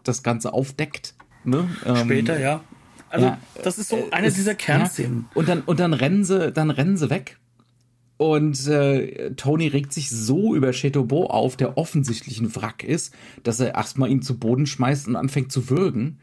[0.03, 1.13] das Ganze aufdeckt.
[1.45, 1.69] Ne?
[1.85, 2.65] Ähm, Später, ja.
[3.11, 5.27] Also, ja, das ist so äh, eine es, dieser Kernszenen.
[5.29, 7.39] Ja, und dann, und dann rennen sie, dann rennen sie weg.
[8.21, 13.61] Und äh, Tony regt sich so über Chateaubeau auf, der offensichtlich ein Wrack ist, dass
[13.61, 16.19] er erstmal ihn zu Boden schmeißt und anfängt zu würgen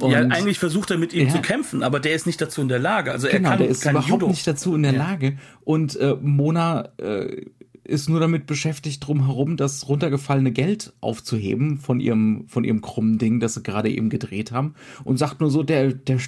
[0.00, 1.32] Und ja, eigentlich versucht er mit ihm ja.
[1.32, 3.12] zu kämpfen, aber der ist nicht dazu in der Lage.
[3.12, 4.26] Also genau, er kann, der ist überhaupt Judo.
[4.26, 4.98] nicht dazu in der ja.
[4.98, 5.38] Lage.
[5.62, 7.44] Und äh, Mona äh,
[7.84, 13.18] ist nur damit beschäftigt, drum herum das runtergefallene Geld aufzuheben von ihrem, von ihrem krummen
[13.18, 14.74] Ding, das sie gerade eben gedreht haben.
[15.04, 16.18] Und sagt nur so, der, der,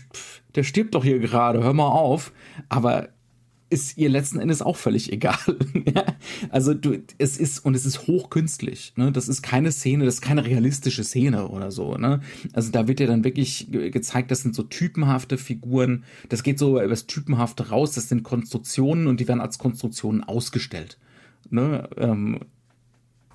[0.54, 2.32] der stirbt doch hier gerade, hör mal auf.
[2.68, 3.08] Aber
[3.72, 5.38] ist ihr letzten Endes auch völlig egal.
[6.50, 8.92] also du, es ist und es ist hochkünstlich.
[8.96, 9.10] Ne?
[9.10, 11.96] Das ist keine Szene, das ist keine realistische Szene oder so.
[11.96, 12.20] Ne?
[12.52, 16.04] Also da wird ja dann wirklich gezeigt, das sind so typenhafte Figuren.
[16.28, 17.92] Das geht so über das Typenhafte raus.
[17.92, 20.98] Das sind Konstruktionen und die werden als Konstruktionen ausgestellt.
[21.48, 21.88] Ne?
[21.96, 22.40] Ähm,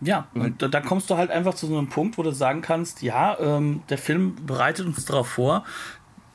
[0.01, 2.61] ja, und da, da, kommst du halt einfach zu so einem Punkt, wo du sagen
[2.61, 5.65] kannst, ja, ähm, der Film bereitet uns darauf vor,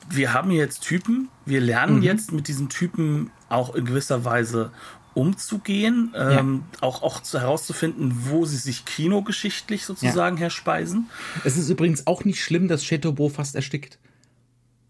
[0.09, 2.03] wir haben jetzt Typen, wir lernen mhm.
[2.03, 4.71] jetzt mit diesen Typen auch in gewisser Weise
[5.13, 6.87] umzugehen, ähm, ja.
[6.87, 10.41] auch, auch herauszufinden, wo sie sich kinogeschichtlich sozusagen ja.
[10.41, 11.09] herspeisen.
[11.43, 13.99] Es ist übrigens auch nicht schlimm, dass Chateaubeau fast erstickt.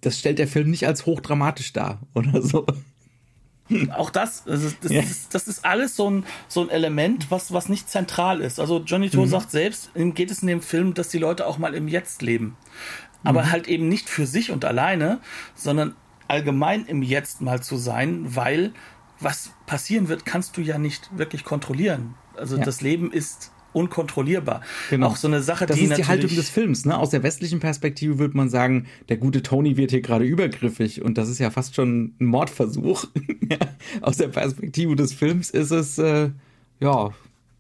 [0.02, 2.66] Das stellt der Film nicht als hochdramatisch dar oder so.
[3.96, 5.02] Auch das, also das, ja.
[5.02, 8.60] ist, das ist alles so ein, so ein Element, was, was nicht zentral ist.
[8.60, 9.30] Also Johnny To mhm.
[9.30, 12.22] sagt selbst, ihm geht es in dem Film, dass die Leute auch mal im Jetzt
[12.22, 12.58] leben.
[13.24, 13.52] Aber mhm.
[13.52, 15.20] halt eben nicht für sich und alleine,
[15.56, 15.96] sondern
[16.28, 18.74] allgemein im Jetzt mal zu sein, weil
[19.20, 22.16] was passieren wird, kannst du ja nicht wirklich kontrollieren.
[22.36, 22.64] Also ja.
[22.64, 24.62] das Leben ist unkontrollierbar.
[24.90, 25.08] Genau.
[25.08, 26.86] Auch so eine Sache, das die ist die Haltung des Films.
[26.86, 26.98] Ne?
[26.98, 31.18] Aus der westlichen Perspektive würde man sagen, der gute Tony wird hier gerade übergriffig und
[31.18, 33.06] das ist ja fast schon ein Mordversuch.
[34.02, 36.30] Aus der Perspektive des Films ist es äh,
[36.80, 37.12] ja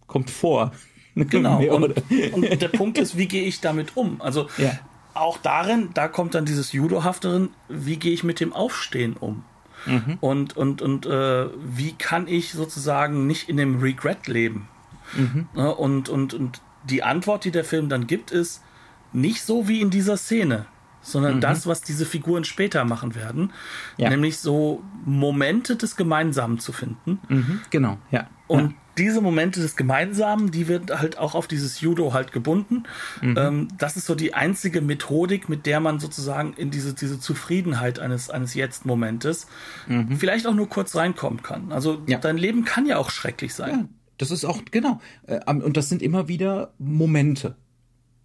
[0.07, 0.71] kommt vor.
[1.15, 1.61] Genau.
[1.75, 1.93] und,
[2.33, 4.19] und, der Punkt ist, wie gehe ich damit um?
[4.19, 4.79] Also ja
[5.13, 9.43] auch darin, da kommt dann dieses Judo-Hafterin, wie gehe ich mit dem Aufstehen um?
[9.85, 10.17] Mhm.
[10.21, 14.67] Und, und, und äh, wie kann ich sozusagen nicht in dem Regret leben?
[15.15, 15.47] Mhm.
[15.53, 18.63] Ne, und, und, und die Antwort, die der Film dann gibt, ist
[19.11, 20.65] nicht so wie in dieser Szene,
[21.01, 21.41] sondern mhm.
[21.41, 23.51] das, was diese Figuren später machen werden.
[23.97, 24.09] Ja.
[24.09, 27.19] Nämlich so Momente des Gemeinsamen zu finden.
[27.27, 27.61] Mhm.
[27.69, 28.27] Genau, ja.
[28.47, 32.83] Und ja diese Momente des Gemeinsamen, die wird halt auch auf dieses Judo halt gebunden.
[33.21, 33.37] Mhm.
[33.37, 37.99] Ähm, das ist so die einzige Methodik, mit der man sozusagen in diese, diese Zufriedenheit
[37.99, 39.47] eines, eines Jetzt-Momentes
[39.87, 40.17] mhm.
[40.17, 41.71] vielleicht auch nur kurz reinkommen kann.
[41.71, 42.19] Also ja.
[42.19, 43.69] dein Leben kann ja auch schrecklich sein.
[43.69, 43.85] Ja,
[44.17, 44.99] das ist auch, genau.
[45.27, 47.55] Äh, und das sind immer wieder Momente.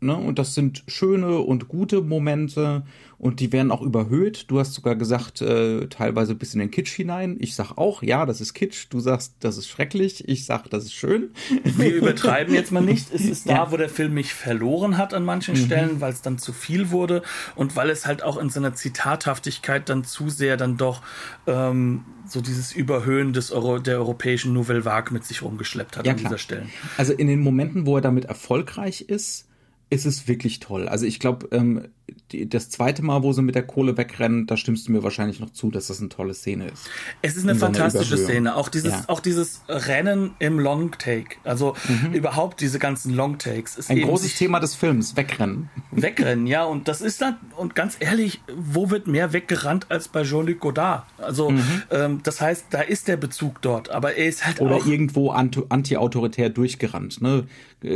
[0.01, 0.17] Ne?
[0.17, 2.85] Und das sind schöne und gute Momente
[3.19, 4.45] und die werden auch überhöht.
[4.49, 7.37] Du hast sogar gesagt, äh, teilweise bis in den Kitsch hinein.
[7.41, 8.87] Ich sag auch, ja, das ist Kitsch.
[8.91, 10.29] Du sagst, das ist schrecklich.
[10.29, 11.31] Ich sag, das ist schön.
[11.65, 13.13] Wir übertreiben jetzt mal nicht.
[13.13, 13.73] Es ist da, ja.
[13.73, 15.65] wo der Film mich verloren hat an manchen mhm.
[15.65, 17.23] Stellen, weil es dann zu viel wurde
[17.57, 21.03] und weil es halt auch in seiner Zitathaftigkeit dann zu sehr dann doch
[21.49, 26.13] ähm, so dieses Überhöhen des Euro, der europäischen Nouvelle Vague mit sich rumgeschleppt hat ja,
[26.13, 26.31] an klar.
[26.31, 26.67] dieser Stelle.
[26.97, 29.48] Also in den Momenten, wo er damit erfolgreich ist,
[29.91, 30.89] ist es wirklich toll.
[30.89, 31.89] Also ich glaube, ähm,
[32.33, 35.41] die, das zweite Mal, wo sie mit der Kohle wegrennen, da stimmst du mir wahrscheinlich
[35.41, 36.89] noch zu, dass das eine tolle Szene ist.
[37.23, 38.55] Es ist eine fantastische so Szene.
[38.55, 39.05] Auch dieses, ja.
[39.07, 41.37] auch dieses Rennen im Long Take.
[41.45, 42.13] Also mhm.
[42.13, 43.79] überhaupt diese ganzen Long Takes.
[43.79, 45.71] Ist Ein großes Thema des Films, wegrennen.
[45.91, 46.65] Wegrennen, ja.
[46.65, 51.05] Und das ist dann, und ganz ehrlich, wo wird mehr weggerannt als bei Jean-Luc Godard?
[51.19, 51.83] Also, mhm.
[51.91, 53.91] ähm, das heißt, da ist der Bezug dort.
[53.91, 57.47] Aber er ist halt Oder auch irgendwo anti-autoritär durchgerannt, ne?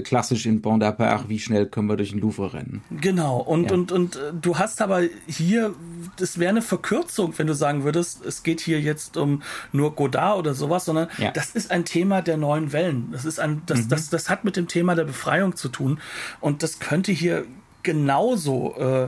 [0.04, 2.82] Klassisch in Bon d'Apart, wie schnell können wir durch den Louvre rennen.
[3.00, 3.38] Genau.
[3.38, 3.74] Und, ja.
[3.74, 5.74] und, und du hast aber hier,
[6.16, 9.42] das wäre eine Verkürzung, wenn du sagen würdest, es geht hier jetzt um
[9.72, 11.32] nur Godard oder sowas, sondern ja.
[11.32, 13.08] das ist ein Thema der neuen Wellen.
[13.10, 13.88] Das ist ein, das, mhm.
[13.88, 15.98] das, das hat mit dem Thema der Befreiung zu tun.
[16.40, 17.44] Und das könnte hier
[17.82, 19.04] genauso äh,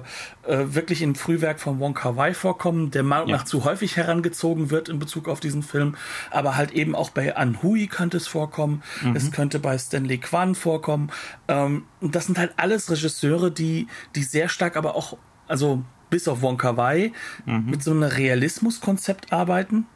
[0.50, 3.36] äh, wirklich im Frühwerk von Wong Kar Wai vorkommen, der mal ja.
[3.36, 5.96] nach zu häufig herangezogen wird in Bezug auf diesen Film,
[6.30, 9.16] aber halt eben auch bei An Hui könnte es vorkommen, mhm.
[9.16, 11.10] es könnte bei Stanley Kwan vorkommen.
[11.48, 16.42] Ähm, das sind halt alles Regisseure, die die sehr stark, aber auch also bis auf
[16.42, 17.12] Wong Kar Wai
[17.44, 17.70] mhm.
[17.70, 19.86] mit so einem Realismuskonzept arbeiten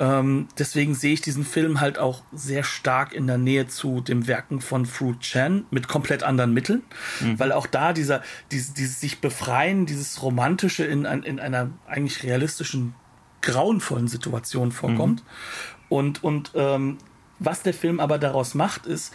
[0.00, 4.26] ähm, deswegen sehe ich diesen Film halt auch sehr stark in der Nähe zu dem
[4.26, 6.82] Werken von Fu Chan mit komplett anderen Mitteln,
[7.20, 7.38] mhm.
[7.38, 12.94] weil auch da dieser, dieses, dieses sich befreien, dieses Romantische in, in einer eigentlich realistischen,
[13.42, 15.22] grauenvollen Situation vorkommt.
[15.22, 15.86] Mhm.
[15.88, 16.98] Und, und ähm,
[17.38, 19.12] was der Film aber daraus macht, ist,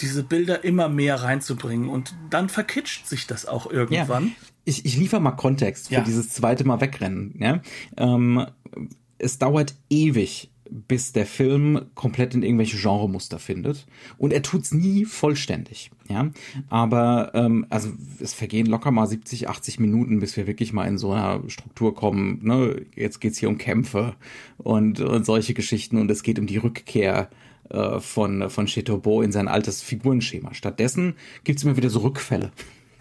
[0.00, 4.26] diese Bilder immer mehr reinzubringen und dann verkitscht sich das auch irgendwann.
[4.26, 4.32] Ja.
[4.64, 6.00] Ich, ich liefere mal Kontext für ja.
[6.00, 7.34] dieses zweite Mal wegrennen.
[7.38, 7.62] Ja?
[7.96, 8.46] Ähm,
[9.18, 13.86] es dauert ewig, bis der Film komplett in irgendwelche Genremuster findet.
[14.18, 15.90] Und er tut's nie vollständig.
[16.08, 16.30] Ja,
[16.68, 17.90] aber ähm, also
[18.20, 21.94] es vergehen locker mal 70, 80 Minuten, bis wir wirklich mal in so einer Struktur
[21.94, 22.40] kommen.
[22.42, 22.84] Ne?
[22.94, 24.14] Jetzt geht's hier um Kämpfe
[24.58, 27.28] und, und solche Geschichten und es geht um die Rückkehr
[27.70, 30.54] äh, von von Chateaubeau in sein altes Figurenschema.
[30.54, 31.14] Stattdessen
[31.44, 32.52] gibt's immer wieder so Rückfälle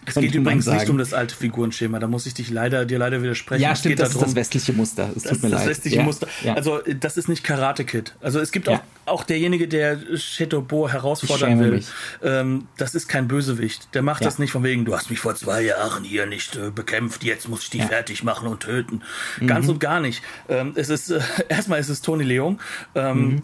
[0.05, 1.99] Es geht übrigens nicht um das alte Figurenschema.
[1.99, 3.61] Da muss ich dich leider, dir leider widersprechen.
[3.61, 5.09] Ja, es stimmt, das darum, ist das westliche Muster.
[5.15, 5.59] Es tut mir das leid.
[5.61, 6.27] Das westliche ja, Muster.
[6.43, 6.53] Ja.
[6.53, 8.15] Also, das ist nicht Karate Kid.
[8.21, 11.83] Also, es gibt auch, auch derjenige, der Chateau herausfordern will.
[12.23, 13.93] Ähm, das ist kein Bösewicht.
[13.93, 16.71] Der macht das nicht von wegen, du hast mich vor zwei Jahren hier nicht äh,
[16.71, 19.01] bekämpft, jetzt muss ich dich fertig machen und töten.
[19.39, 19.47] Mhm.
[19.47, 20.21] Ganz und gar nicht.
[20.49, 22.59] Ähm, es ist, äh, erstmal ist es Tony Leung.
[22.95, 23.41] Ähm, mhm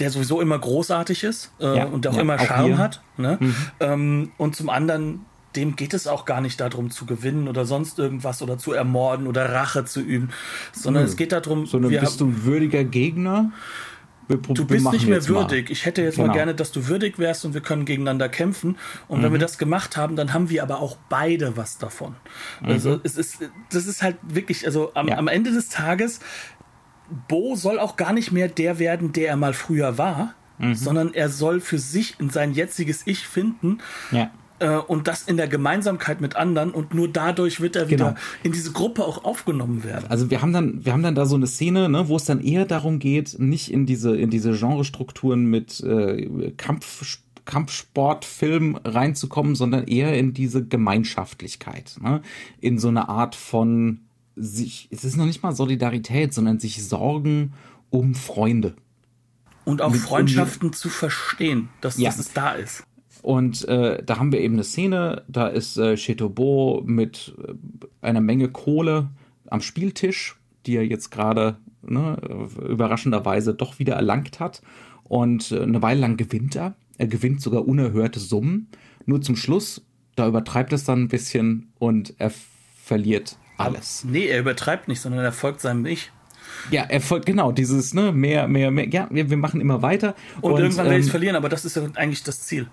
[0.00, 3.02] der sowieso immer großartig ist äh, ja, und auch ja, immer Charme auch hat.
[3.16, 3.36] Ne?
[3.38, 3.54] Mhm.
[3.80, 5.26] Ähm, und zum anderen,
[5.56, 9.26] dem geht es auch gar nicht darum zu gewinnen oder sonst irgendwas oder zu ermorden
[9.26, 10.30] oder Rache zu üben,
[10.72, 11.08] sondern mhm.
[11.08, 11.66] es geht darum.
[11.66, 13.52] Sondern bist du ein würdiger Gegner?
[14.28, 15.66] Wir, du bist nicht mehr würdig.
[15.66, 15.72] Mal.
[15.72, 16.28] Ich hätte jetzt genau.
[16.28, 18.76] mal gerne, dass du würdig wärst und wir können gegeneinander kämpfen.
[19.08, 19.24] Und mhm.
[19.24, 22.14] wenn wir das gemacht haben, dann haben wir aber auch beide was davon.
[22.62, 22.68] Mhm.
[22.68, 23.38] Also es ist,
[23.72, 25.18] das ist halt wirklich, also am, ja.
[25.18, 26.20] am Ende des Tages
[27.28, 30.74] Bo soll auch gar nicht mehr der werden, der er mal früher war, mhm.
[30.74, 33.78] sondern er soll für sich in sein jetziges Ich finden.
[34.12, 34.30] Ja.
[34.60, 38.20] Äh, und das in der Gemeinsamkeit mit anderen und nur dadurch wird er wieder genau.
[38.42, 40.04] in diese Gruppe auch aufgenommen werden.
[40.08, 42.40] Also wir haben dann, wir haben dann da so eine Szene, ne, wo es dann
[42.40, 49.88] eher darum geht, nicht in diese, in diese Genrestrukturen mit äh, Kampf, Kampfsportfilm reinzukommen, sondern
[49.88, 52.20] eher in diese Gemeinschaftlichkeit, ne?
[52.60, 54.00] in so eine Art von
[54.36, 57.54] sich, es ist noch nicht mal Solidarität, sondern sich Sorgen
[57.88, 58.74] um Freunde.
[59.64, 62.10] Und auch Mit Freundschaften um, zu verstehen, dass, ja.
[62.10, 62.84] dass es da ist.
[63.22, 67.52] Und äh, da haben wir eben eine Szene, da ist äh, Chetobo mit äh,
[68.00, 69.10] einer Menge Kohle
[69.48, 72.16] am Spieltisch, die er jetzt gerade ne,
[72.66, 74.62] überraschenderweise doch wieder erlangt hat.
[75.04, 76.74] Und äh, eine Weile lang gewinnt er.
[76.98, 78.68] Er gewinnt sogar unerhörte Summen.
[79.06, 79.82] Nur zum Schluss,
[80.16, 82.32] da übertreibt es dann ein bisschen und er
[82.82, 84.04] verliert alles.
[84.04, 86.10] Nee, er übertreibt nicht, sondern er folgt seinem Ich.
[86.70, 90.14] Ja, er folgt, genau, dieses, ne, mehr, mehr, mehr, ja, wir, wir machen immer weiter.
[90.40, 92.68] Und, und irgendwann ähm, werde ich verlieren, aber das ist ja eigentlich das Ziel.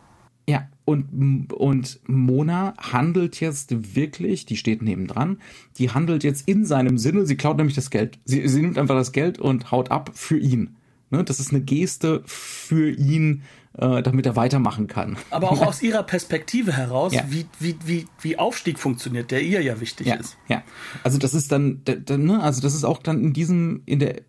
[0.50, 5.42] Ja, und, und Mona handelt jetzt wirklich, die steht nebendran,
[5.78, 8.18] die handelt jetzt in seinem Sinne, sie klaut nämlich das Geld.
[8.24, 10.78] Sie, sie nimmt einfach das Geld und haut ab für ihn.
[11.10, 13.44] Ne, das ist eine Geste für ihn,
[13.78, 15.18] äh, damit er weitermachen kann.
[15.30, 17.24] Aber auch aus ihrer Perspektive heraus, ja.
[17.30, 20.38] wie, wie, wie, wie Aufstieg funktioniert, der ihr ja wichtig ja, ist.
[20.48, 20.64] Ja,
[21.04, 24.22] also das ist dann, ne, also das ist auch dann in diesem, in der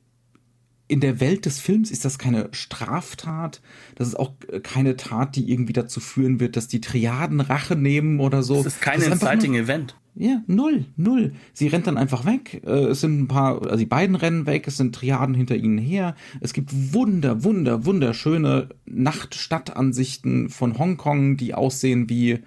[0.88, 3.60] in der Welt des Films ist das keine Straftat.
[3.94, 4.32] Das ist auch
[4.62, 8.56] keine Tat, die irgendwie dazu führen wird, dass die Triaden Rache nehmen oder so.
[8.62, 9.94] Das ist kein das Inciting Event.
[10.14, 11.32] Ja, null, null.
[11.52, 12.62] Sie rennt dann einfach weg.
[12.66, 15.78] Äh, es sind ein paar, also die beiden rennen weg, es sind Triaden hinter ihnen
[15.78, 16.16] her.
[16.40, 22.40] Es gibt wunder, wunder, wunderschöne Nacht-Stadtansichten von Hongkong, die aussehen wie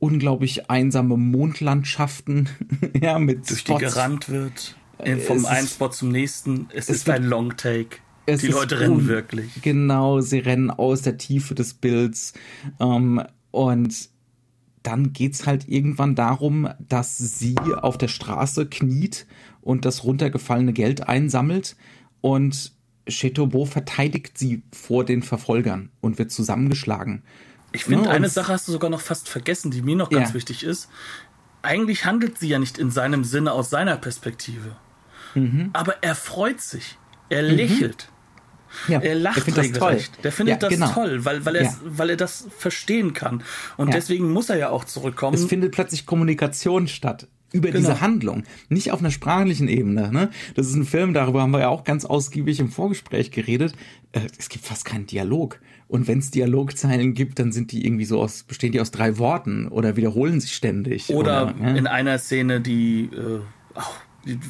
[0.00, 2.48] unglaublich einsame Mondlandschaften.
[3.00, 3.78] ja, mit Durch Spots.
[3.78, 4.76] die gerannt wird.
[4.98, 6.68] Äh, vom einen Spot zum nächsten.
[6.72, 7.98] Es, es ist ein Long Take.
[8.28, 9.62] die Leute rennen wirklich.
[9.62, 12.32] Genau, sie rennen aus der Tiefe des Bilds.
[12.80, 14.08] Ähm, und
[14.82, 19.26] dann geht's halt irgendwann darum, dass sie auf der Straße kniet
[19.62, 21.76] und das runtergefallene Geld einsammelt
[22.20, 22.72] und
[23.08, 27.22] Chetobo verteidigt sie vor den Verfolgern und wird zusammengeschlagen.
[27.72, 30.30] Ich finde, ja, eine Sache hast du sogar noch fast vergessen, die mir noch ganz
[30.30, 30.34] ja.
[30.34, 30.88] wichtig ist.
[31.62, 34.76] Eigentlich handelt sie ja nicht in seinem Sinne aus seiner Perspektive.
[35.34, 35.70] Mhm.
[35.72, 36.98] Aber er freut sich.
[37.28, 37.56] Er mhm.
[37.56, 38.08] lächelt.
[38.88, 39.74] Ja, er lacht der regelrecht.
[39.74, 40.22] Das toll.
[40.24, 40.92] Der findet ja, das genau.
[40.92, 41.74] toll, weil, weil, er, ja.
[41.84, 43.42] weil er das verstehen kann.
[43.76, 45.36] Und deswegen muss er ja auch zurückkommen.
[45.36, 47.78] Es findet plötzlich Kommunikation statt über genau.
[47.78, 50.10] diese Handlung, nicht auf einer sprachlichen Ebene.
[50.10, 50.30] Ne?
[50.56, 53.74] Das ist ein Film, darüber haben wir ja auch ganz ausgiebig im Vorgespräch geredet.
[54.10, 55.60] Äh, es gibt fast keinen Dialog.
[55.86, 59.18] Und wenn es Dialogzeilen gibt, dann sind die irgendwie so aus, bestehen die aus drei
[59.18, 61.10] Worten oder wiederholen sich ständig.
[61.10, 61.76] Oder, oder ja?
[61.76, 63.40] in einer Szene, die äh,
[63.74, 63.94] auch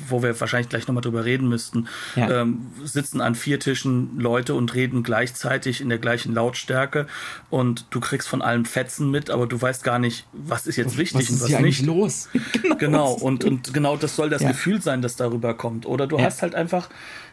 [0.09, 2.43] wo wir wahrscheinlich gleich nochmal drüber reden müssten, ja.
[2.43, 7.07] ähm, sitzen an vier Tischen Leute und reden gleichzeitig in der gleichen Lautstärke
[7.51, 10.97] und du kriegst von allem Fetzen mit, aber du weißt gar nicht, was ist jetzt
[10.97, 11.83] wichtig was und was ist nicht.
[11.87, 12.29] los?
[12.63, 12.77] genau.
[12.77, 14.49] genau, und, und genau das soll das ja.
[14.49, 15.87] Gefühl sein, das darüber kommt.
[15.87, 16.25] Oder du ja.
[16.25, 16.89] hast halt einfach,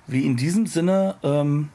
[0.08, 1.70] wie in diesem Sinne, ähm,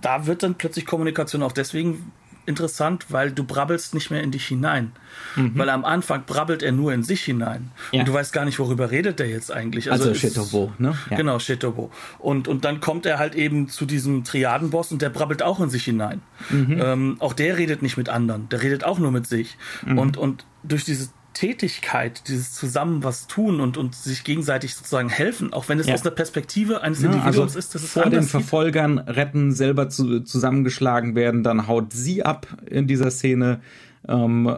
[0.00, 2.12] da wird dann plötzlich Kommunikation auch deswegen
[2.46, 4.92] interessant, weil du brabbelst nicht mehr in dich hinein.
[5.36, 5.52] Mhm.
[5.56, 7.70] Weil am Anfang brabbelt er nur in sich hinein.
[7.92, 8.00] Ja.
[8.00, 9.90] Und du weißt gar nicht, worüber redet der jetzt eigentlich.
[9.90, 10.96] Also, also Chetobo, ne?
[11.10, 11.16] Ja.
[11.16, 11.90] Genau, Chetobo.
[12.18, 15.70] Und, und dann kommt er halt eben zu diesem Triadenboss und der brabbelt auch in
[15.70, 16.22] sich hinein.
[16.50, 16.80] Mhm.
[16.80, 19.56] Ähm, auch der redet nicht mit anderen, der redet auch nur mit sich.
[19.84, 19.98] Mhm.
[19.98, 25.52] Und, und durch dieses Tätigkeit, dieses zusammen was tun und, und sich gegenseitig sozusagen helfen,
[25.52, 25.94] auch wenn es ja.
[25.94, 29.88] aus der Perspektive eines Individuums ja, also ist, dass es vor den Verfolgern retten, selber
[29.88, 33.60] zu, zusammengeschlagen werden, dann haut sie ab in dieser Szene,
[34.08, 34.56] ähm,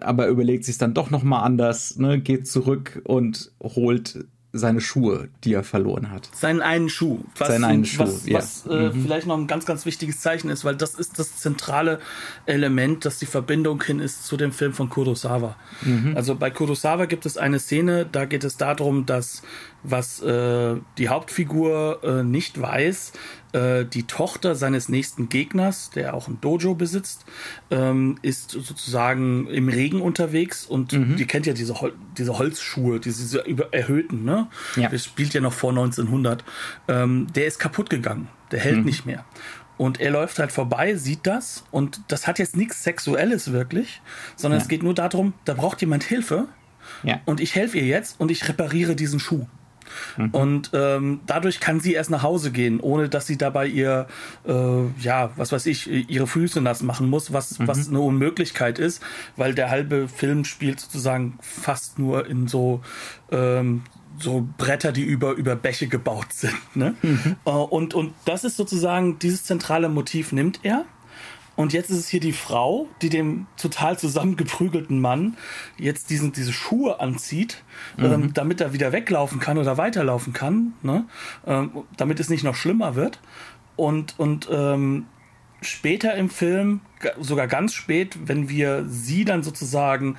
[0.00, 5.28] aber überlegt sich dann doch noch mal anders, ne, geht zurück und holt seine Schuhe,
[5.44, 6.30] die er verloren hat.
[6.34, 7.20] Seinen einen Schuh.
[7.36, 8.38] Was, Seinen einen Schuh, was, ja.
[8.38, 9.02] was äh, mhm.
[9.02, 12.00] vielleicht noch ein ganz, ganz wichtiges Zeichen ist, weil das ist das zentrale
[12.46, 15.56] Element, das die Verbindung hin ist zu dem Film von Kurosawa.
[15.82, 16.14] Mhm.
[16.16, 19.42] Also bei Kurosawa gibt es eine Szene, da geht es darum, dass
[19.82, 23.12] was äh, die Hauptfigur äh, nicht weiß,
[23.52, 27.24] äh, die Tochter seines nächsten Gegners, der auch ein Dojo besitzt,
[27.70, 31.16] ähm, ist sozusagen im Regen unterwegs und mhm.
[31.16, 34.48] die kennt ja diese, Hol diese Holzschuhe, diese, über erhöhten, ne?
[34.76, 34.88] Ja.
[34.88, 36.44] Das spielt ja noch vor 1900.
[36.88, 38.84] Ähm, der ist kaputt gegangen, der hält mhm.
[38.84, 39.24] nicht mehr.
[39.76, 44.02] Und er läuft halt vorbei, sieht das und das hat jetzt nichts Sexuelles wirklich,
[44.34, 44.62] sondern ja.
[44.64, 46.48] es geht nur darum, da braucht jemand Hilfe
[47.04, 47.20] ja.
[47.26, 49.46] und ich helfe ihr jetzt und ich repariere diesen Schuh.
[50.16, 50.30] Mhm.
[50.30, 54.06] Und ähm, dadurch kann sie erst nach Hause gehen, ohne dass sie dabei ihr,
[54.46, 54.52] äh,
[55.00, 57.68] ja, was weiß ich, ihre Füße nass machen muss, was, mhm.
[57.68, 59.02] was eine Unmöglichkeit ist,
[59.36, 62.80] weil der halbe Film spielt sozusagen fast nur in so
[63.30, 63.82] ähm,
[64.20, 66.54] so Bretter, die über, über Bäche gebaut sind.
[66.74, 66.94] Ne?
[67.02, 67.36] Mhm.
[67.44, 70.84] Äh, und, und das ist sozusagen, dieses zentrale Motiv nimmt er
[71.58, 75.36] und jetzt ist es hier die Frau, die dem total zusammengeprügelten Mann
[75.76, 77.64] jetzt diesen, diese Schuhe anzieht,
[77.96, 78.04] mhm.
[78.04, 81.06] ähm, damit er wieder weglaufen kann oder weiterlaufen kann, ne?
[81.48, 83.18] ähm, damit es nicht noch schlimmer wird.
[83.74, 85.06] Und, und ähm,
[85.60, 86.78] später im Film,
[87.18, 90.16] sogar ganz spät, wenn wir sie dann sozusagen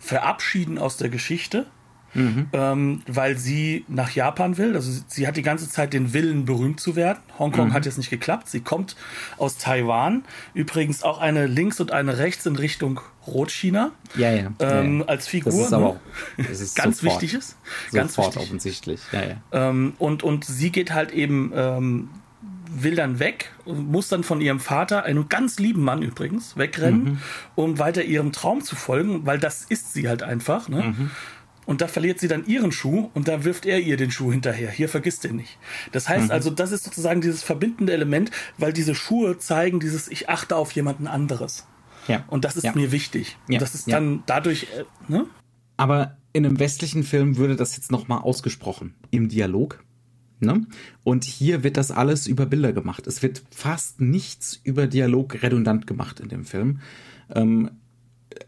[0.00, 1.66] verabschieden aus der Geschichte,
[2.14, 2.48] Mhm.
[2.52, 4.74] Ähm, weil sie nach Japan will.
[4.74, 7.18] Also sie, sie, hat die ganze Zeit den Willen, berühmt zu werden.
[7.38, 7.72] Hongkong mhm.
[7.72, 8.48] hat jetzt nicht geklappt.
[8.48, 8.96] Sie kommt
[9.38, 10.24] aus Taiwan.
[10.54, 13.92] Übrigens auch eine links und eine rechts in Richtung Rotchina.
[14.16, 14.52] Ja, ja.
[14.58, 15.52] Ähm, ja, Als Figur.
[15.52, 15.96] Das ist aber auch,
[16.36, 17.56] das ist ganz sofort, wichtiges.
[17.92, 18.48] Ganz sofort wichtig.
[18.48, 19.00] offensichtlich.
[19.12, 19.36] Ja, ja.
[19.52, 22.08] Ähm, und, und sie geht halt eben ähm,
[22.74, 27.18] will dann weg, muss dann von ihrem Vater, einem ganz lieben Mann übrigens, wegrennen, mhm.
[27.54, 30.68] um weiter ihrem Traum zu folgen, weil das ist sie halt einfach.
[30.68, 30.82] Ne?
[30.82, 31.10] Mhm.
[31.64, 34.70] Und da verliert sie dann ihren Schuh und da wirft er ihr den Schuh hinterher.
[34.70, 35.58] Hier vergisst den nicht.
[35.92, 36.30] Das heißt mhm.
[36.32, 40.72] also, das ist sozusagen dieses verbindende Element, weil diese Schuhe zeigen dieses Ich achte auf
[40.72, 41.66] jemanden anderes.
[42.08, 42.24] Ja.
[42.28, 42.72] Und das ist ja.
[42.74, 43.36] mir wichtig.
[43.48, 43.54] Ja.
[43.54, 44.22] Und das ist dann ja.
[44.26, 45.26] dadurch, äh, ne?
[45.76, 49.84] Aber in einem westlichen Film würde das jetzt nochmal ausgesprochen im Dialog.
[50.40, 50.66] Ne?
[51.04, 53.06] Und hier wird das alles über Bilder gemacht.
[53.06, 56.80] Es wird fast nichts über Dialog redundant gemacht in dem Film.
[57.32, 57.70] Ähm,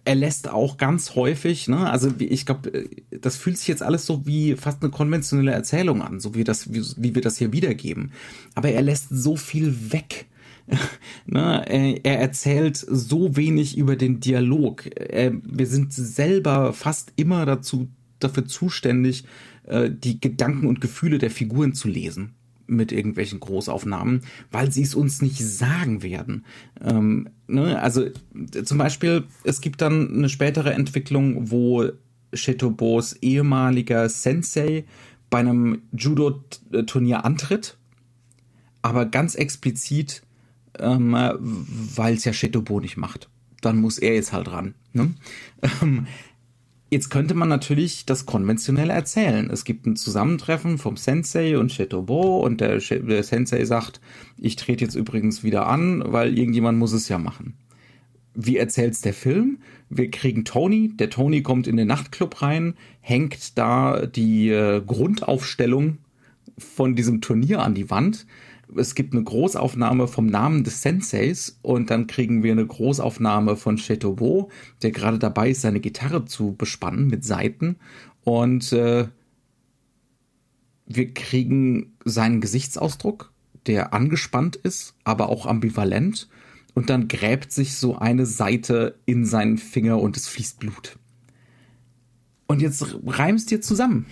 [0.04, 4.26] er lässt auch ganz häufig, ne, also ich glaube, das fühlt sich jetzt alles so
[4.26, 8.12] wie fast eine konventionelle Erzählung an, so wie das, wie, wie wir das hier wiedergeben.
[8.54, 10.26] Aber er lässt so viel weg.
[11.26, 14.84] ne, er, er, erzählt so wenig über den Dialog.
[14.84, 19.24] Wir sind selber fast immer dazu dafür zuständig,
[19.64, 22.34] äh, die Gedanken und Gefühle der Figuren zu lesen
[22.66, 26.44] mit irgendwelchen Großaufnahmen, weil sie es uns nicht sagen werden.
[26.80, 27.80] Ähm, ne?
[27.80, 28.06] Also
[28.64, 31.88] zum Beispiel, es gibt dann eine spätere Entwicklung, wo
[32.32, 34.84] Shetobos ehemaliger Sensei
[35.30, 37.76] bei einem Judo-Turnier antritt,
[38.82, 40.22] aber ganz explizit,
[40.78, 43.28] ähm, weil es ja Shetobo nicht macht.
[43.60, 44.74] Dann muss er jetzt halt ran.
[44.92, 45.14] Ne?
[45.82, 46.06] Ähm,
[46.94, 49.50] Jetzt könnte man natürlich das konventionell erzählen.
[49.50, 54.00] Es gibt ein Zusammentreffen vom Sensei und Shetobo und der, der Sensei sagt,
[54.38, 57.54] ich trete jetzt übrigens wieder an, weil irgendjemand muss es ja machen.
[58.36, 59.58] Wie erzählt's der Film?
[59.90, 65.98] Wir kriegen Tony, der Tony kommt in den Nachtclub rein, hängt da die äh, Grundaufstellung
[66.56, 68.24] von diesem Turnier an die Wand
[68.76, 73.76] es gibt eine Großaufnahme vom Namen des Senseis und dann kriegen wir eine Großaufnahme von
[73.76, 74.50] Chetobo,
[74.82, 77.76] der gerade dabei ist, seine Gitarre zu bespannen mit Saiten
[78.24, 79.08] und äh,
[80.86, 83.32] wir kriegen seinen Gesichtsausdruck,
[83.66, 86.28] der angespannt ist, aber auch ambivalent
[86.74, 90.98] und dann gräbt sich so eine Seite in seinen Finger und es fließt Blut.
[92.46, 94.06] Und jetzt reimst dir zusammen.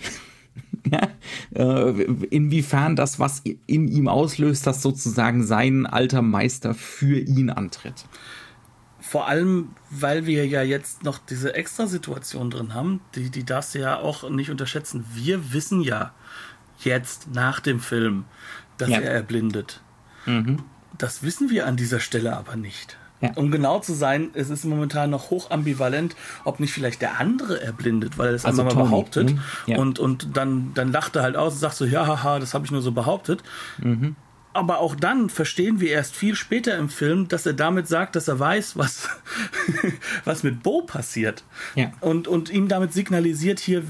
[0.91, 1.07] Ja,
[1.55, 8.05] äh, inwiefern das, was in ihm auslöst, dass sozusagen sein alter Meister für ihn antritt.
[8.99, 13.79] Vor allem, weil wir ja jetzt noch diese Extrasituation drin haben, die, die darfst du
[13.79, 15.05] ja auch nicht unterschätzen.
[15.13, 16.13] Wir wissen ja
[16.79, 18.25] jetzt nach dem Film,
[18.77, 18.99] dass ja.
[18.99, 19.81] er erblindet.
[20.25, 20.63] Mhm.
[20.97, 22.97] Das wissen wir an dieser Stelle aber nicht.
[23.23, 23.31] Ja.
[23.35, 26.13] Um genau zu sein, es ist momentan noch hoch ambivalent,
[26.43, 29.31] ob nicht vielleicht der andere erblindet, weil er es also einmal mal behauptet.
[29.31, 29.39] Mhm.
[29.65, 29.77] Ja.
[29.77, 32.65] Und, und dann, dann lacht er halt aus und sagt so, ja, haha, das habe
[32.65, 33.41] ich nur so behauptet.
[33.81, 34.17] Mhm.
[34.51, 38.27] Aber auch dann verstehen wir erst viel später im Film, dass er damit sagt, dass
[38.27, 39.07] er weiß, was,
[40.25, 41.45] was mit Bo passiert.
[41.75, 41.93] Ja.
[42.01, 43.83] Und, und ihm damit signalisiert, hier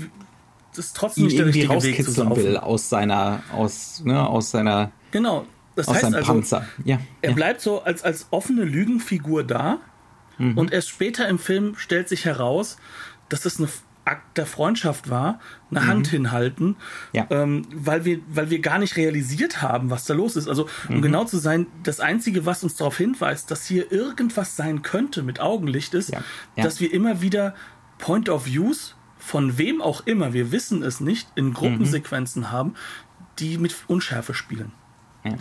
[0.76, 2.44] das ist trotzdem nicht der richtige Weg zu laufen.
[2.44, 5.46] will aus seiner, aus, ne, aus seiner genau.
[5.76, 6.66] Das aus heißt seinem also, Panzer.
[6.84, 7.36] Ja, er ja.
[7.36, 9.80] bleibt so als, als offene Lügenfigur da
[10.38, 10.58] mhm.
[10.58, 12.78] und erst später im Film stellt sich heraus,
[13.30, 13.70] dass das eine
[14.06, 15.40] Akt der Freundschaft war,
[15.72, 15.88] eine mhm.
[15.88, 16.76] Hand hinhalten,
[17.14, 17.26] ja.
[17.30, 20.48] ähm, weil, wir, weil wir gar nicht realisiert haben, was da los ist.
[20.50, 21.02] Also, um mhm.
[21.02, 25.40] genau zu sein, das Einzige, was uns darauf hinweist, dass hier irgendwas sein könnte mit
[25.40, 26.12] Augenlicht, ist,
[26.58, 27.56] dass wir immer wieder
[27.98, 32.52] Point of Views von wem auch immer, wir wissen es nicht, in Gruppensequenzen mhm.
[32.52, 32.74] haben,
[33.40, 34.74] die mit Unschärfe spielen.
[35.24, 35.38] Ja.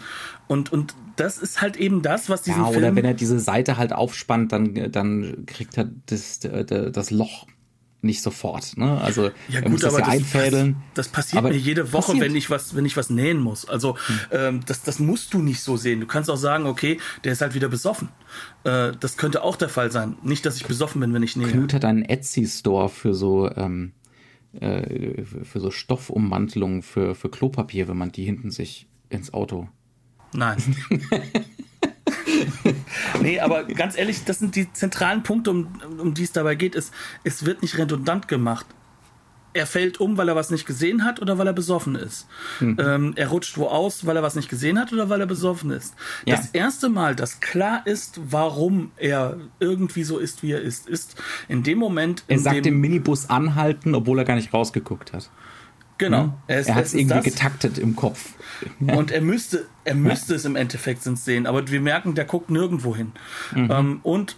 [0.46, 2.96] Und, und das ist halt eben das, was diesen ja, oder Film...
[2.96, 7.46] wenn er diese Seite halt aufspannt, dann, dann kriegt er das, das Loch
[8.02, 8.76] nicht sofort.
[8.76, 9.00] Ne?
[9.00, 10.76] Also ja, gut, er muss das ja einfädeln.
[10.94, 12.24] Das, das passiert mir jede Woche, passiert.
[12.24, 13.68] wenn ich was, wenn ich was nähen muss.
[13.68, 14.18] Also hm.
[14.32, 16.00] ähm, das, das musst du nicht so sehen.
[16.00, 18.08] Du kannst auch sagen, okay, der ist halt wieder besoffen.
[18.64, 20.16] Äh, das könnte auch der Fall sein.
[20.22, 21.46] Nicht, dass ich besoffen bin, wenn ich nähe.
[21.46, 23.92] Knut hat einen Etsy-Store für so ähm,
[24.60, 29.68] äh, für so Stoffummantelungen für, für Klopapier, wenn man die hinten sich ins Auto.
[30.32, 30.56] Nein.
[33.20, 36.74] nee, aber ganz ehrlich, das sind die zentralen Punkte, um, um die es dabei geht.
[36.74, 36.90] Es,
[37.24, 38.66] es wird nicht redundant gemacht.
[39.54, 42.26] Er fällt um, weil er was nicht gesehen hat oder weil er besoffen ist.
[42.60, 42.76] Mhm.
[42.80, 45.70] Ähm, er rutscht wo aus, weil er was nicht gesehen hat oder weil er besoffen
[45.70, 45.94] ist.
[46.24, 46.36] Ja.
[46.36, 51.16] Das erste Mal, dass klar ist, warum er irgendwie so ist, wie er ist, ist
[51.48, 52.24] in dem Moment.
[52.28, 55.30] Er sagt dem Minibus anhalten, obwohl er gar nicht rausgeguckt hat.
[55.98, 56.22] Genau.
[56.24, 56.34] Ne?
[56.46, 57.24] Er, er hat es irgendwie das.
[57.24, 58.30] getaktet im Kopf.
[58.80, 58.94] Ja.
[58.94, 60.36] Und er müsste, er müsste ja.
[60.36, 63.12] es im Endeffekt sehen, aber wir merken, der guckt nirgendwo hin.
[63.54, 63.70] Mhm.
[63.70, 64.36] Ähm, und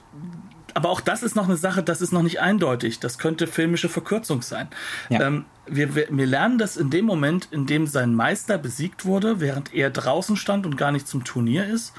[0.74, 2.98] aber auch das ist noch eine Sache, das ist noch nicht eindeutig.
[2.98, 4.68] Das könnte filmische Verkürzung sein.
[5.08, 5.22] Ja.
[5.22, 9.40] Ähm, wir, wir, wir, lernen das in dem Moment, in dem sein Meister besiegt wurde,
[9.40, 11.94] während er draußen stand und gar nicht zum Turnier ist.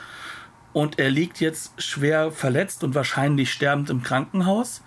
[0.74, 4.82] Und er liegt jetzt schwer verletzt und wahrscheinlich sterbend im Krankenhaus.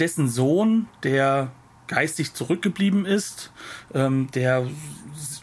[0.00, 1.52] Dessen Sohn, der
[1.92, 3.52] geistig zurückgeblieben ist,
[3.92, 4.66] ähm, der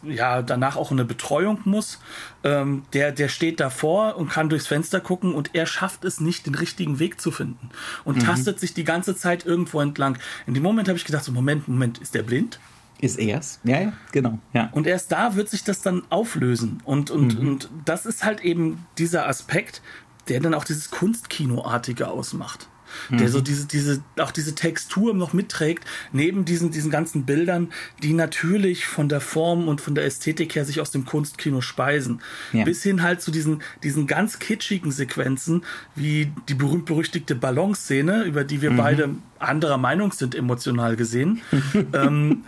[0.03, 1.99] ja danach auch eine Betreuung muss,
[2.43, 6.47] ähm, der, der steht davor und kann durchs Fenster gucken und er schafft es nicht,
[6.47, 7.69] den richtigen Weg zu finden
[8.03, 8.21] und mhm.
[8.21, 10.17] tastet sich die ganze Zeit irgendwo entlang.
[10.47, 12.59] In dem Moment habe ich gedacht, so Moment, Moment, ist der blind?
[12.99, 13.59] Ist er's?
[13.63, 14.39] Ja, ja, genau.
[14.53, 14.69] Ja.
[14.71, 16.81] Und erst da wird sich das dann auflösen.
[16.83, 17.47] Und, und, mhm.
[17.47, 19.81] und das ist halt eben dieser Aspekt,
[20.27, 22.67] der dann auch dieses Kunstkinoartige ausmacht
[23.09, 23.31] der mhm.
[23.31, 27.71] so diese, diese, auch diese Textur noch mitträgt, neben diesen, diesen ganzen Bildern,
[28.03, 32.21] die natürlich von der Form und von der Ästhetik her sich aus dem Kunstkino speisen.
[32.53, 32.63] Ja.
[32.63, 35.63] Bis hin halt zu diesen, diesen ganz kitschigen Sequenzen,
[35.95, 38.77] wie die berühmt-berüchtigte Ballonszene, über die wir mhm.
[38.77, 39.09] beide
[39.39, 41.41] anderer Meinung sind, emotional gesehen,
[41.93, 42.43] ähm,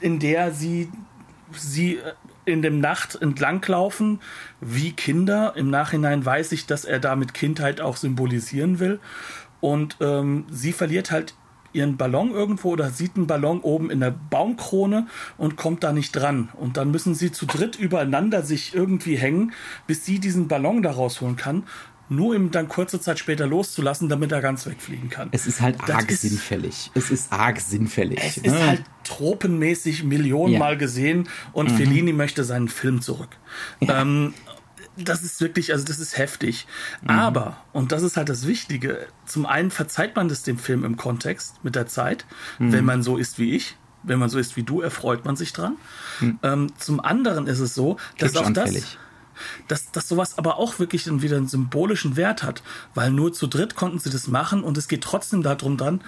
[0.00, 0.90] in der sie,
[1.52, 1.98] sie
[2.44, 4.20] in dem Nacht entlanglaufen,
[4.60, 5.54] wie Kinder.
[5.56, 9.00] Im Nachhinein weiß ich, dass er damit Kindheit auch symbolisieren will.
[9.64, 11.32] Und ähm, sie verliert halt
[11.72, 15.06] ihren Ballon irgendwo oder sieht einen Ballon oben in der Baumkrone
[15.38, 16.50] und kommt da nicht dran.
[16.52, 19.54] Und dann müssen sie zu dritt übereinander sich irgendwie hängen,
[19.86, 21.62] bis sie diesen Ballon da rausholen kann.
[22.10, 25.30] Nur ihm dann kurze Zeit später loszulassen, damit er ganz wegfliegen kann.
[25.32, 26.90] Es ist halt arg ist, sinnfällig.
[26.92, 28.18] Es ist arg sinnfällig.
[28.22, 28.48] Es ne?
[28.48, 30.78] ist halt tropenmäßig millionenmal ja.
[30.78, 31.76] gesehen und mhm.
[31.78, 33.30] Fellini möchte seinen Film zurück.
[33.80, 34.02] Ja.
[34.02, 34.34] Ähm,
[34.96, 36.66] das ist wirklich, also das ist heftig.
[37.02, 37.10] Mhm.
[37.10, 40.96] Aber, und das ist halt das Wichtige, zum einen verzeiht man das dem Film im
[40.96, 42.26] Kontext mit der Zeit,
[42.58, 42.72] mhm.
[42.72, 43.76] wenn man so ist wie ich.
[44.06, 45.76] Wenn man so ist wie du, erfreut man sich dran.
[46.20, 46.38] Mhm.
[46.42, 48.98] Ähm, zum anderen ist es so, dass auch das,
[49.66, 52.62] dass, dass sowas aber auch wirklich dann wieder einen symbolischen Wert hat,
[52.94, 56.02] weil nur zu dritt konnten sie das machen und es geht trotzdem darum dann.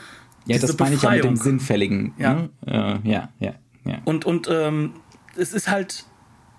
[0.44, 2.12] Ja, das meine ich ja mit dem Sinnfälligen.
[2.18, 2.50] Ja, ne?
[2.66, 3.98] äh, ja, ja, ja.
[4.04, 4.92] Und, und ähm,
[5.34, 6.04] es ist halt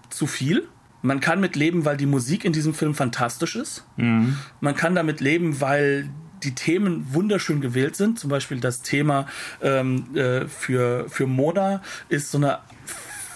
[0.10, 0.68] zu viel
[1.02, 3.86] man kann mit leben, weil die Musik in diesem Film fantastisch ist.
[3.98, 4.38] Mhm.
[4.62, 6.10] Man kann damit leben, weil
[6.43, 8.20] die Themen wunderschön gewählt sind.
[8.20, 9.28] Zum Beispiel das Thema
[9.62, 12.60] ähm, äh, für, für Mona ist so eine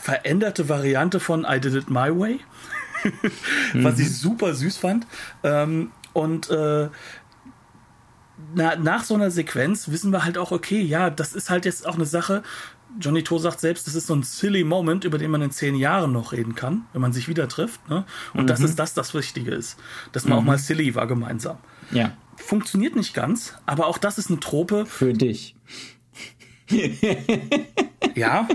[0.02, 2.40] veränderte Variante von I Did It My Way,
[3.74, 4.02] was mhm.
[4.02, 5.06] ich super süß fand.
[5.44, 6.90] Ähm, und äh,
[8.56, 11.86] na, nach so einer Sequenz wissen wir halt auch, okay, ja, das ist halt jetzt
[11.86, 12.44] auch eine Sache,
[13.00, 15.76] Johnny To sagt selbst, das ist so ein silly Moment, über den man in zehn
[15.76, 17.90] Jahren noch reden kann, wenn man sich wieder trifft.
[17.90, 18.06] Ne?
[18.34, 18.48] Und mhm.
[18.48, 19.78] das ist das, das Wichtige ist.
[20.12, 20.40] Dass man mhm.
[20.40, 21.58] auch mal silly war gemeinsam.
[21.92, 22.12] Ja.
[22.38, 24.86] Funktioniert nicht ganz, aber auch das ist eine Trope.
[24.86, 25.56] Für dich.
[28.16, 28.48] ja.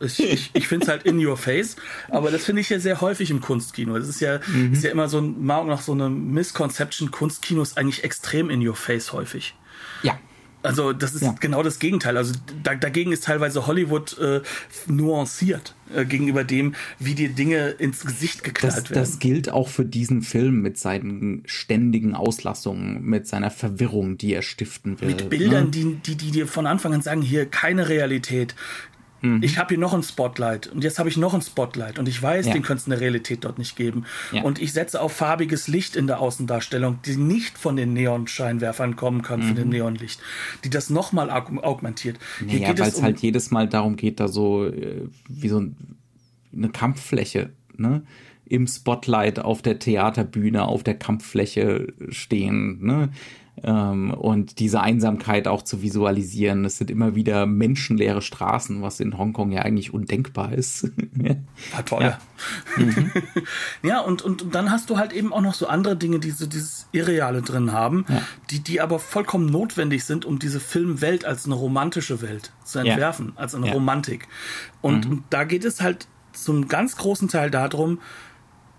[0.00, 1.74] Ich, ich, ich finde es halt in your face,
[2.08, 3.98] aber das finde ich ja sehr häufig im Kunstkino.
[3.98, 4.72] Das ist ja, mhm.
[4.72, 7.10] ist ja immer so ein, nach so eine Misconception.
[7.10, 9.54] Kunstkino ist eigentlich extrem in your face häufig.
[10.02, 10.18] Ja.
[10.62, 11.34] Also das ist ja.
[11.38, 12.16] genau das Gegenteil.
[12.16, 14.40] Also da, dagegen ist teilweise Hollywood äh,
[14.86, 19.00] nuanciert äh, gegenüber dem, wie die Dinge ins Gesicht geknallt das, werden.
[19.00, 24.42] Das gilt auch für diesen Film mit seinen ständigen Auslassungen, mit seiner Verwirrung, die er
[24.42, 25.08] stiften will.
[25.08, 25.70] Mit Bildern, ne?
[25.70, 28.56] die, die, die dir von Anfang an sagen, hier keine Realität,
[29.20, 29.42] Mhm.
[29.42, 32.22] Ich habe hier noch ein Spotlight und jetzt habe ich noch ein Spotlight und ich
[32.22, 32.52] weiß, ja.
[32.52, 34.04] den könnte es in der Realität dort nicht geben.
[34.32, 34.42] Ja.
[34.42, 39.22] Und ich setze auf farbiges Licht in der Außendarstellung, die nicht von den Neonscheinwerfern kommen
[39.22, 39.46] können, mhm.
[39.48, 39.72] von dem mhm.
[39.72, 40.20] Neonlicht,
[40.64, 42.18] die das nochmal aug augmentiert.
[42.46, 45.64] Hier ja, weil es um halt jedes Mal darum geht, da so äh, wie so
[46.52, 48.02] eine Kampffläche, ne?
[48.48, 52.78] im Spotlight auf der Theaterbühne, auf der Kampffläche stehen.
[52.82, 53.10] Ne?
[53.64, 56.64] Ähm, und diese Einsamkeit auch zu visualisieren.
[56.64, 60.84] Es sind immer wieder menschenleere Straßen, was in Hongkong ja eigentlich undenkbar ist.
[61.72, 62.02] War toll.
[62.02, 62.18] Ja,
[62.76, 63.12] mhm.
[63.82, 66.30] ja und, und, und dann hast du halt eben auch noch so andere Dinge, die
[66.30, 68.22] so dieses Irreale drin haben, ja.
[68.50, 73.32] die, die aber vollkommen notwendig sind, um diese Filmwelt als eine romantische Welt zu entwerfen,
[73.34, 73.40] ja.
[73.40, 74.28] als eine Romantik.
[74.80, 75.12] Und, mhm.
[75.12, 78.00] und da geht es halt zum ganz großen Teil darum,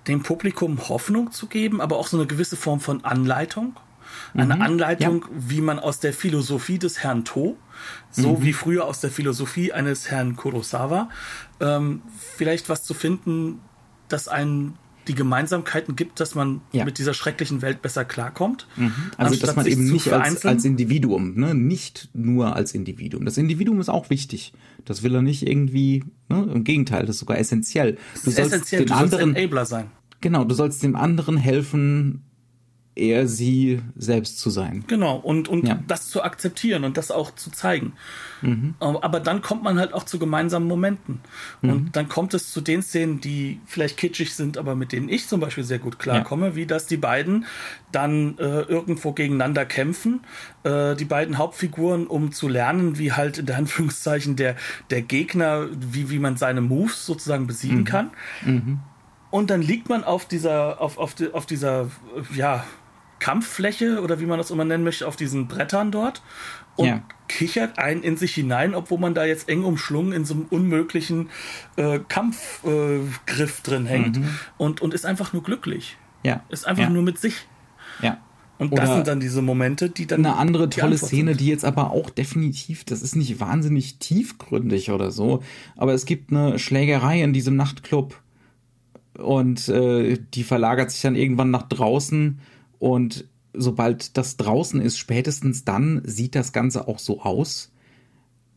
[0.07, 3.75] dem Publikum Hoffnung zu geben, aber auch so eine gewisse Form von Anleitung
[4.34, 5.30] eine mhm, Anleitung, ja.
[5.32, 7.57] wie man aus der Philosophie des Herrn To,
[8.11, 8.43] so mhm.
[8.43, 11.09] wie früher aus der Philosophie eines Herrn Kurosawa,
[11.59, 12.01] ähm,
[12.36, 13.59] vielleicht was zu finden,
[14.07, 14.77] das einen
[15.09, 16.86] die Gemeinsamkeiten gibt, dass man ja.
[16.86, 18.67] mit dieser schrecklichen Welt besser klarkommt.
[18.77, 18.93] Mhm.
[19.17, 21.55] Also dass man eben nicht als, als, Individuum, ne?
[21.55, 23.25] nicht nur als Individuum.
[23.25, 24.53] Das Individuum ist auch wichtig.
[24.86, 26.47] Das will er nicht irgendwie, ne?
[26.53, 27.97] im Gegenteil, das ist sogar essentiell.
[28.23, 29.88] Du sollst essentiell, den du anderen, Enabler sein.
[30.21, 32.23] Genau, du sollst dem anderen helfen,
[32.99, 34.83] eher sie selbst zu sein.
[34.87, 35.79] Genau, und, und ja.
[35.87, 37.93] das zu akzeptieren und das auch zu zeigen.
[38.41, 38.75] Mhm.
[38.79, 41.19] Aber dann kommt man halt auch zu gemeinsamen Momenten.
[41.61, 41.69] Mhm.
[41.69, 45.27] Und dann kommt es zu den Szenen, die vielleicht kitschig sind, aber mit denen ich
[45.27, 46.55] zum Beispiel sehr gut klarkomme, ja.
[46.55, 47.45] wie dass die beiden
[47.91, 50.21] dann äh, irgendwo gegeneinander kämpfen,
[50.63, 54.55] äh, die beiden Hauptfiguren, um zu lernen, wie halt in der Anführungszeichen der,
[54.89, 57.85] der Gegner, wie, wie man seine Moves sozusagen besiegen mhm.
[57.85, 58.09] kann.
[58.45, 58.79] Mhm.
[59.31, 61.89] Und dann liegt man auf dieser, auf, auf, auf dieser,
[62.33, 62.65] ja,
[63.20, 66.22] Kampffläche oder wie man das immer nennen möchte, auf diesen Brettern dort
[66.76, 67.03] und ja.
[67.28, 71.30] kichert einen in sich hinein, obwohl man da jetzt eng umschlungen in so einem unmöglichen
[71.76, 74.30] äh, Kampfgriff äh, drin hängt mhm.
[74.57, 75.97] und, und ist einfach nur glücklich.
[76.24, 76.43] Ja.
[76.49, 76.89] Ist einfach ja.
[76.89, 77.47] nur mit sich.
[78.01, 78.17] Ja.
[78.59, 80.26] Und Oder das sind dann diese Momente, die dann.
[80.26, 85.11] Eine andere tolle Szene, die jetzt aber auch definitiv, das ist nicht wahnsinnig tiefgründig oder
[85.11, 85.43] so,
[85.78, 88.22] aber es gibt eine Schlägerei in diesem Nachtclub
[89.17, 92.39] und äh, die verlagert sich dann irgendwann nach draußen
[92.80, 97.71] und sobald das draußen ist, spätestens dann sieht das Ganze auch so aus,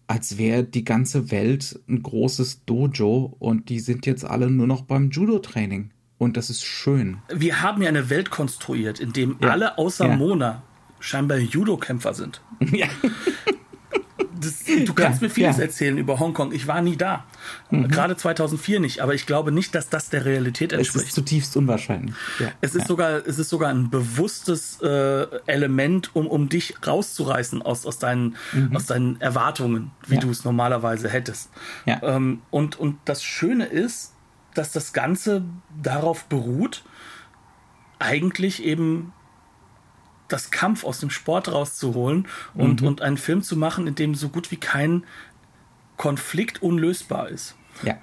[0.06, 4.82] als wäre die ganze Welt ein großes Dojo und die sind jetzt alle nur noch
[4.82, 5.90] beim Judo-Training.
[6.18, 7.18] Und das ist schön.
[7.34, 9.48] Wir haben ja eine Welt konstruiert, in dem ja.
[9.50, 10.16] alle außer ja.
[10.16, 10.62] Mona
[11.00, 12.40] scheinbar Judo-Kämpfer sind.
[12.72, 12.88] Ja
[14.44, 15.64] das, du kannst ja, mir vieles ja.
[15.64, 16.52] erzählen über Hongkong.
[16.52, 17.24] Ich war nie da.
[17.70, 17.88] Mhm.
[17.88, 19.00] Gerade 2004 nicht.
[19.00, 21.04] Aber ich glaube nicht, dass das der Realität entspricht.
[21.04, 22.14] Es ist zutiefst unwahrscheinlich.
[22.38, 22.48] Ja.
[22.60, 27.86] Es, ist sogar, es ist sogar ein bewusstes äh, Element, um, um dich rauszureißen aus,
[27.86, 28.76] aus, deinen, mhm.
[28.76, 31.50] aus deinen Erwartungen, wie du es normalerweise hättest.
[31.86, 34.12] Ähm, und, und das Schöne ist,
[34.54, 35.44] dass das Ganze
[35.82, 36.84] darauf beruht,
[37.98, 39.12] eigentlich eben
[40.32, 42.88] das Kampf aus dem Sport rauszuholen und, mhm.
[42.88, 45.04] und einen Film zu machen, in dem so gut wie kein
[45.96, 47.54] Konflikt unlösbar ist.
[47.82, 47.96] Ja.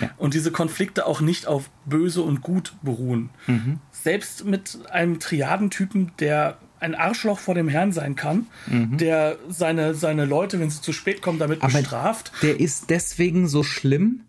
[0.00, 0.10] ja.
[0.16, 3.30] Und diese Konflikte auch nicht auf böse und gut beruhen.
[3.46, 3.78] Mhm.
[3.92, 8.98] Selbst mit einem Triadentypen, der ein Arschloch vor dem Herrn sein kann, mhm.
[8.98, 12.32] der seine, seine Leute, wenn sie zu spät kommen, damit Aber bestraft.
[12.42, 14.20] Der ist deswegen so schlimm,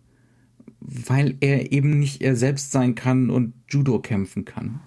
[0.80, 4.80] weil er eben nicht er selbst sein kann und Judo kämpfen kann.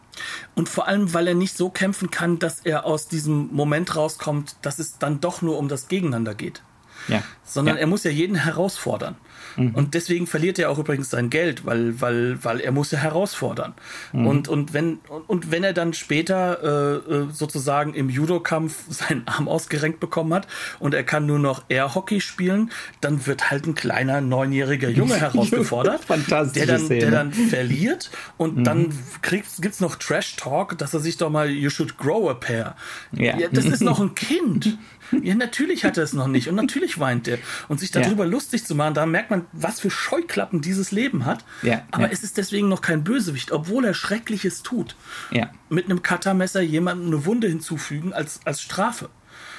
[0.55, 4.55] Und vor allem, weil er nicht so kämpfen kann, dass er aus diesem Moment rauskommt,
[4.61, 6.61] dass es dann doch nur um das Gegeneinander geht.
[7.07, 7.24] Ja.
[7.43, 7.82] Sondern ja.
[7.82, 9.15] er muss ja jeden herausfordern.
[9.56, 9.76] Mhm.
[9.76, 13.74] Und deswegen verliert er auch übrigens sein Geld, weil, weil, weil er muss ja herausfordern.
[14.14, 14.28] Mhm.
[14.28, 19.47] Und, und, wenn, und wenn er dann später äh, äh sozusagen im Judo-Kampf seinen Arm
[19.47, 20.47] ausgerenkt bekommen hat
[20.80, 22.72] und er kann nur noch Air-Hockey spielen,
[23.02, 28.64] dann wird halt ein kleiner neunjähriger Junge herausgefordert, der, dann, der dann verliert und mhm.
[28.64, 32.76] dann gibt es noch Trash-Talk, dass er sich doch mal You should grow a pair.
[33.12, 33.38] Ja.
[33.38, 34.78] ja das ist noch ein Kind.
[35.22, 37.38] Ja, natürlich hat er es noch nicht und natürlich weint er.
[37.68, 38.32] Und sich darüber ja.
[38.32, 41.43] lustig zu machen, da merkt man, was für Scheuklappen dieses Leben hat.
[41.62, 42.10] Ja, Aber ja.
[42.12, 44.95] es ist deswegen noch kein Bösewicht, obwohl er Schreckliches tut.
[45.32, 45.51] Ja.
[45.70, 49.10] Mit einem Cuttermesser jemandem eine Wunde hinzufügen als, als Strafe.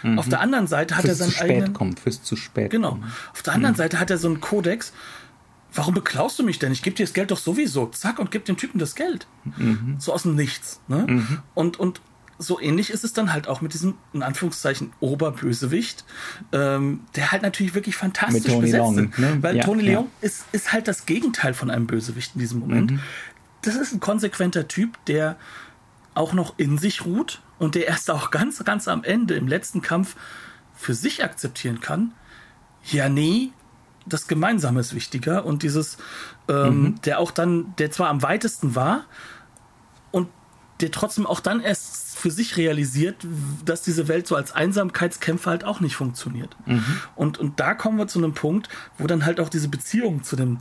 [0.02, 0.18] Mhm.
[0.18, 1.72] Auf der anderen Seite hat fürs er seinen zu spät eigenen.
[1.72, 2.70] Kommt, fürs zu spät.
[2.70, 2.98] Genau.
[3.32, 3.78] Auf der anderen mhm.
[3.78, 4.92] Seite hat er so einen Kodex.
[5.72, 6.72] Warum beklaust du mich denn?
[6.72, 7.86] Ich gebe dir das Geld doch sowieso.
[7.86, 9.26] Zack, und gib dem Typen das Geld.
[9.56, 9.96] Mhm.
[9.98, 10.80] So aus dem Nichts.
[10.88, 11.06] Ne?
[11.08, 11.38] Mhm.
[11.54, 12.00] Und, und
[12.40, 16.04] so ähnlich ist es dann halt auch mit diesem, in Anführungszeichen, Oberbösewicht,
[16.52, 19.18] ähm, der halt natürlich wirklich fantastisch mit Tony besetzt Long, ist.
[19.18, 19.38] Ne?
[19.42, 19.90] Weil ja, Tony ja.
[19.90, 22.92] Leon ist, ist halt das Gegenteil von einem Bösewicht in diesem Moment.
[22.92, 23.00] Mhm.
[23.60, 25.36] Das ist ein konsequenter Typ, der
[26.14, 29.82] auch noch in sich ruht und der erst auch ganz, ganz am Ende im letzten
[29.82, 30.16] Kampf
[30.74, 32.12] für sich akzeptieren kann,
[32.84, 33.52] ja, nee,
[34.06, 35.98] das Gemeinsame ist wichtiger und dieses,
[36.48, 37.00] ähm, mhm.
[37.02, 39.04] der auch dann, der zwar am weitesten war
[40.10, 40.28] und
[40.80, 43.16] der trotzdem auch dann erst für sich realisiert,
[43.64, 46.56] dass diese Welt so als Einsamkeitskämpfer halt auch nicht funktioniert.
[46.66, 46.84] Mhm.
[47.16, 48.68] Und, und da kommen wir zu einem Punkt,
[48.98, 50.58] wo dann halt auch diese Beziehungen zu dem,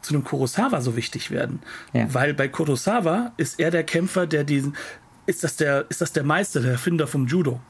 [0.00, 1.60] zu dem Kurosawa so wichtig werden.
[1.92, 2.12] Ja.
[2.14, 4.76] Weil bei Kurosawa ist er der Kämpfer, der diesen,
[5.26, 7.60] ist das der, ist das der Meister, der Erfinder vom Judo,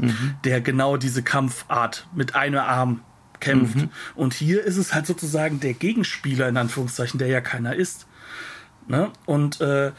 [0.00, 0.34] mhm.
[0.44, 3.00] der genau diese Kampfart mit einem Arm
[3.40, 3.76] kämpft.
[3.76, 3.90] Mhm.
[4.14, 8.06] Und hier ist es halt sozusagen der Gegenspieler, in Anführungszeichen, der ja keiner ist.
[8.88, 9.10] Ne?
[9.26, 9.92] Und äh,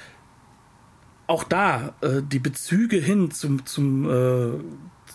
[1.28, 4.60] auch da äh, die Bezüge hin zum, zum, äh,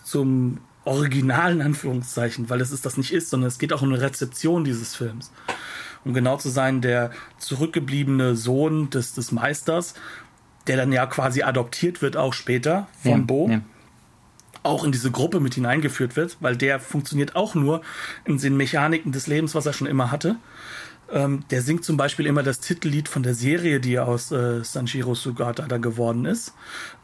[0.03, 4.01] zum Originalen, Anführungszeichen, weil es ist das nicht ist, sondern es geht auch um eine
[4.01, 5.31] Rezeption dieses Films.
[6.05, 9.95] Um genau zu sein, der zurückgebliebene Sohn des, des Meisters,
[10.67, 13.49] der dann ja quasi adoptiert wird, auch später von ja, Bo.
[13.49, 13.61] Ja
[14.63, 17.81] auch in diese Gruppe mit hineingeführt wird, weil der funktioniert auch nur
[18.25, 20.37] in den Mechaniken des Lebens, was er schon immer hatte.
[21.13, 25.13] Ähm, der singt zum Beispiel immer das Titellied von der Serie, die aus äh, Sanjiro
[25.13, 26.53] Sugata da geworden ist.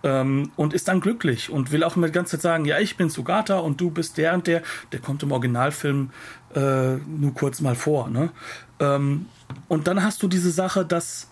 [0.02, 2.98] Ähm, und ist dann glücklich und will auch immer die ganze Zeit sagen, ja, ich
[2.98, 4.64] bin Sugata und du bist der und der.
[4.92, 6.10] Der kommt im Originalfilm
[6.56, 8.10] äh, nur kurz mal vor.
[8.10, 8.32] Ne?
[8.80, 9.28] Ähm,
[9.68, 11.28] und dann hast du diese Sache, dass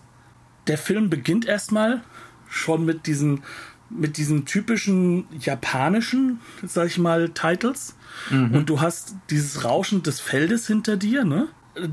[0.68, 2.02] der Film beginnt erstmal
[2.48, 3.42] schon mit diesen
[3.90, 7.96] mit diesen typischen japanischen, sag ich mal, Titles.
[8.28, 8.54] Mhm.
[8.54, 11.48] Und du hast dieses Rauschen des Feldes hinter dir, ne?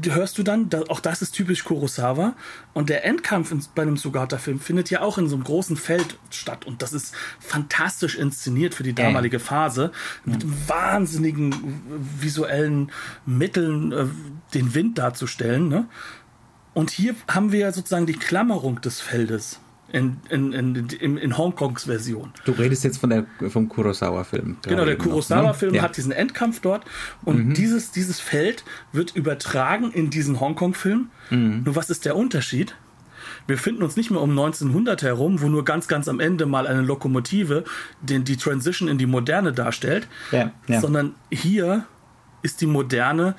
[0.10, 2.36] Hörst du dann, auch das ist typisch Kurosawa.
[2.74, 6.66] Und der Endkampf bei einem Sugata-Film findet ja auch in so einem großen Feld statt.
[6.66, 9.92] Und das ist fantastisch inszeniert für die damalige Phase.
[10.24, 11.82] Mit wahnsinnigen
[12.20, 12.92] visuellen
[13.26, 14.06] Mitteln äh,
[14.54, 15.68] den Wind darzustellen.
[15.68, 15.88] Ne?
[16.74, 19.60] Und hier haben wir sozusagen die Klammerung des Feldes
[19.92, 22.32] in, in, in, in, Hongkongs Version.
[22.44, 24.58] Du redest jetzt von der, vom Kurosawa-Film.
[24.64, 25.78] Genau, der Kurosawa-Film ne?
[25.78, 25.84] ja.
[25.84, 26.84] hat diesen Endkampf dort
[27.24, 27.54] und mhm.
[27.54, 31.10] dieses, dieses Feld wird übertragen in diesen Hongkong-Film.
[31.30, 31.64] Mhm.
[31.64, 32.76] Nur was ist der Unterschied?
[33.48, 36.66] Wir finden uns nicht mehr um 1900 herum, wo nur ganz, ganz am Ende mal
[36.66, 37.64] eine Lokomotive
[38.02, 40.82] den, die Transition in die Moderne darstellt, ja, ja.
[40.82, 41.86] sondern hier
[42.42, 43.36] ist die Moderne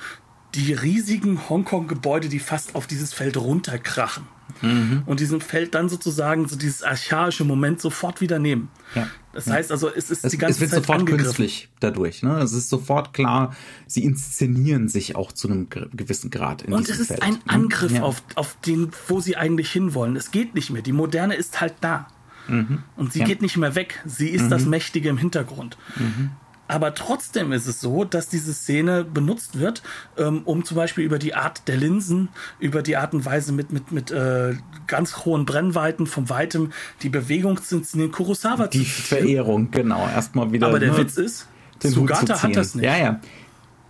[0.54, 4.24] die riesigen Hongkong-Gebäude, die fast auf dieses Feld runterkrachen
[4.62, 5.02] mhm.
[5.06, 8.68] und diesem Feld dann sozusagen so dieses archaische Moment sofort wieder nehmen.
[8.94, 9.08] Ja.
[9.32, 10.68] Das heißt also, es ist es, die ganze Zeit.
[10.68, 12.22] Es wird sofort künstlich dadurch.
[12.22, 12.38] Ne?
[12.38, 13.54] Es ist sofort klar,
[13.86, 16.62] sie inszenieren sich auch zu einem gewissen Grad.
[16.62, 17.40] In und es ist Feld, ein ne?
[17.46, 18.02] Angriff ja.
[18.02, 20.16] auf, auf den, wo sie eigentlich hinwollen.
[20.16, 20.82] Es geht nicht mehr.
[20.82, 22.08] Die Moderne ist halt da.
[22.48, 22.82] Mhm.
[22.96, 23.26] Und sie ja.
[23.26, 24.00] geht nicht mehr weg.
[24.06, 24.50] Sie ist mhm.
[24.50, 25.76] das Mächtige im Hintergrund.
[25.96, 26.30] Mhm.
[26.68, 29.82] Aber trotzdem ist es so, dass diese Szene benutzt wird,
[30.18, 33.72] ähm, um zum Beispiel über die Art der Linsen, über die Art und Weise mit,
[33.72, 34.54] mit, mit äh,
[34.86, 40.08] ganz hohen Brennweiten vom Weitem die Bewegung zu inszenieren, Kurosawa die Verehrung, genau.
[40.08, 40.66] Erstmal wieder.
[40.66, 41.46] Aber der Witz ist,
[41.82, 42.84] Sugata hat das nicht.
[42.84, 43.20] Ja, ja.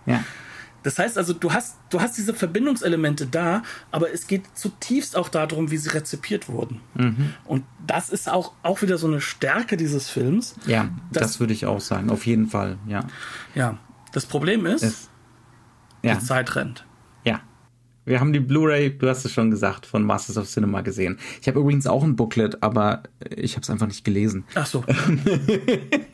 [0.05, 0.23] Ja.
[0.87, 3.61] Das heißt also, du hast, du hast diese Verbindungselemente da,
[3.91, 6.79] aber es geht zutiefst auch darum, wie sie rezipiert wurden.
[6.93, 7.33] Mhm.
[7.43, 10.55] Und das ist auch, auch wieder so eine Stärke dieses Films.
[10.65, 13.01] Ja, das würde ich auch sagen, auf jeden Fall, ja.
[13.53, 13.79] Ja,
[14.13, 15.09] das Problem ist, es,
[16.03, 16.15] ja.
[16.15, 16.85] die Zeit rennt.
[17.25, 17.41] Ja.
[18.05, 21.19] Wir haben die Blu-ray, du hast es schon gesagt, von Masters of Cinema gesehen.
[21.41, 24.45] Ich habe übrigens auch ein Booklet, aber ich habe es einfach nicht gelesen.
[24.55, 24.85] Ach so.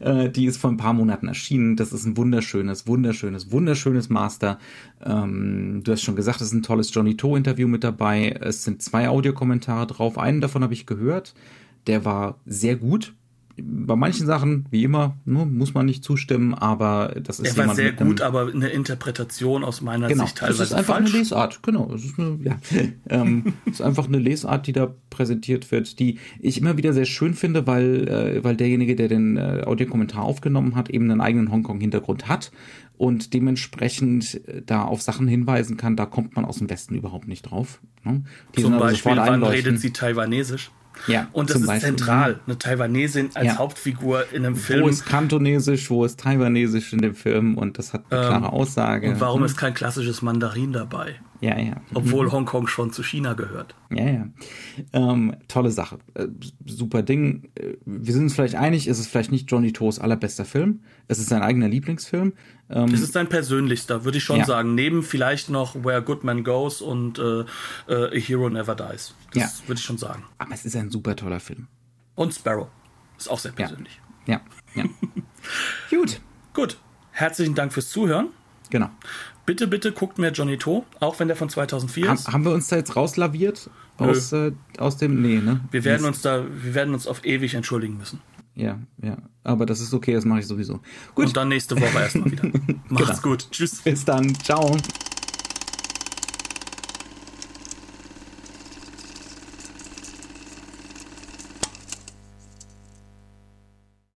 [0.00, 1.76] Äh, die ist vor ein paar Monaten erschienen.
[1.76, 4.58] Das ist ein wunderschönes, wunderschönes, wunderschönes Master.
[5.04, 8.30] Ähm, du hast schon gesagt, es ist ein tolles Johnny To Interview mit dabei.
[8.40, 10.18] Es sind zwei Audiokommentare drauf.
[10.18, 11.34] Einen davon habe ich gehört.
[11.86, 13.14] Der war sehr gut
[13.56, 17.74] bei manchen Sachen, wie immer, ne, muss man nicht zustimmen, aber das ist Er war
[17.74, 21.10] sehr gut, aber eine Interpretation aus meiner genau, Sicht teilweise Das ist einfach falsch.
[21.10, 21.92] eine Lesart, genau.
[21.94, 22.58] Es ist, eine, ja,
[23.08, 27.34] ähm, ist einfach eine Lesart, die da präsentiert wird, die ich immer wieder sehr schön
[27.34, 32.28] finde, weil, äh, weil derjenige, der den äh, Audiokommentar aufgenommen hat, eben einen eigenen Hongkong-Hintergrund
[32.28, 32.52] hat
[32.96, 37.28] und dementsprechend äh, da auf Sachen hinweisen kann, da kommt man aus dem Westen überhaupt
[37.28, 37.80] nicht drauf.
[38.04, 38.24] Ne?
[38.54, 40.70] Zum also Beispiel, wann redet sie Taiwanesisch?
[41.06, 41.96] Ja, und das ist Beispiel.
[41.96, 42.40] zentral.
[42.46, 43.58] Eine Taiwanesin als ja.
[43.58, 44.84] Hauptfigur in einem Film.
[44.84, 48.52] Wo ist Kantonesisch, wo ist Taiwanesisch in dem Film und das hat eine ähm, klare
[48.52, 49.10] Aussage.
[49.10, 49.46] Und warum hm.
[49.46, 51.16] ist kein klassisches Mandarin dabei?
[51.40, 51.80] Ja, ja.
[51.94, 52.32] Obwohl mhm.
[52.32, 53.74] Hongkong schon zu China gehört.
[53.90, 54.28] Ja, ja.
[54.92, 55.98] Ähm, tolle Sache.
[56.14, 56.28] Äh,
[56.66, 57.50] super Ding.
[57.54, 60.80] Äh, wir sind uns vielleicht einig, es ist vielleicht nicht Johnny Toes allerbester Film.
[61.08, 62.34] Es ist sein eigener Lieblingsfilm.
[62.68, 64.44] Ähm, es ist sein persönlichster, würde ich schon ja.
[64.44, 64.74] sagen.
[64.74, 67.44] Neben vielleicht noch Where Good Man Goes und äh, äh,
[67.88, 69.14] A Hero Never Dies.
[69.32, 69.68] Das ja.
[69.68, 70.24] würde ich schon sagen.
[70.36, 71.68] Aber es ist ein super toller Film.
[72.16, 72.68] Und Sparrow.
[73.16, 74.00] Ist auch sehr persönlich.
[74.26, 74.40] Ja,
[74.74, 74.84] ja.
[74.84, 74.90] ja.
[75.98, 76.20] Gut.
[76.52, 76.78] Gut.
[77.12, 78.28] Herzlichen Dank fürs Zuhören.
[78.70, 78.90] Genau.
[79.50, 82.28] Bitte, bitte guckt mir Johnny To, auch wenn der von 2004 ha ist.
[82.28, 83.68] Haben wir uns da jetzt rauslaviert?
[83.98, 85.20] Aus, äh, aus dem.
[85.20, 85.58] Nee, ne?
[85.72, 88.20] Wir werden uns da, wir werden uns auf ewig entschuldigen müssen.
[88.54, 89.16] Ja, ja.
[89.42, 90.78] Aber das ist okay, das mache ich sowieso.
[91.16, 91.26] Gut.
[91.26, 92.44] Und dann nächste Woche erstmal wieder.
[92.90, 93.34] Macht's genau.
[93.34, 93.50] gut.
[93.50, 93.82] Tschüss.
[93.82, 94.32] Bis dann.
[94.36, 94.76] Ciao.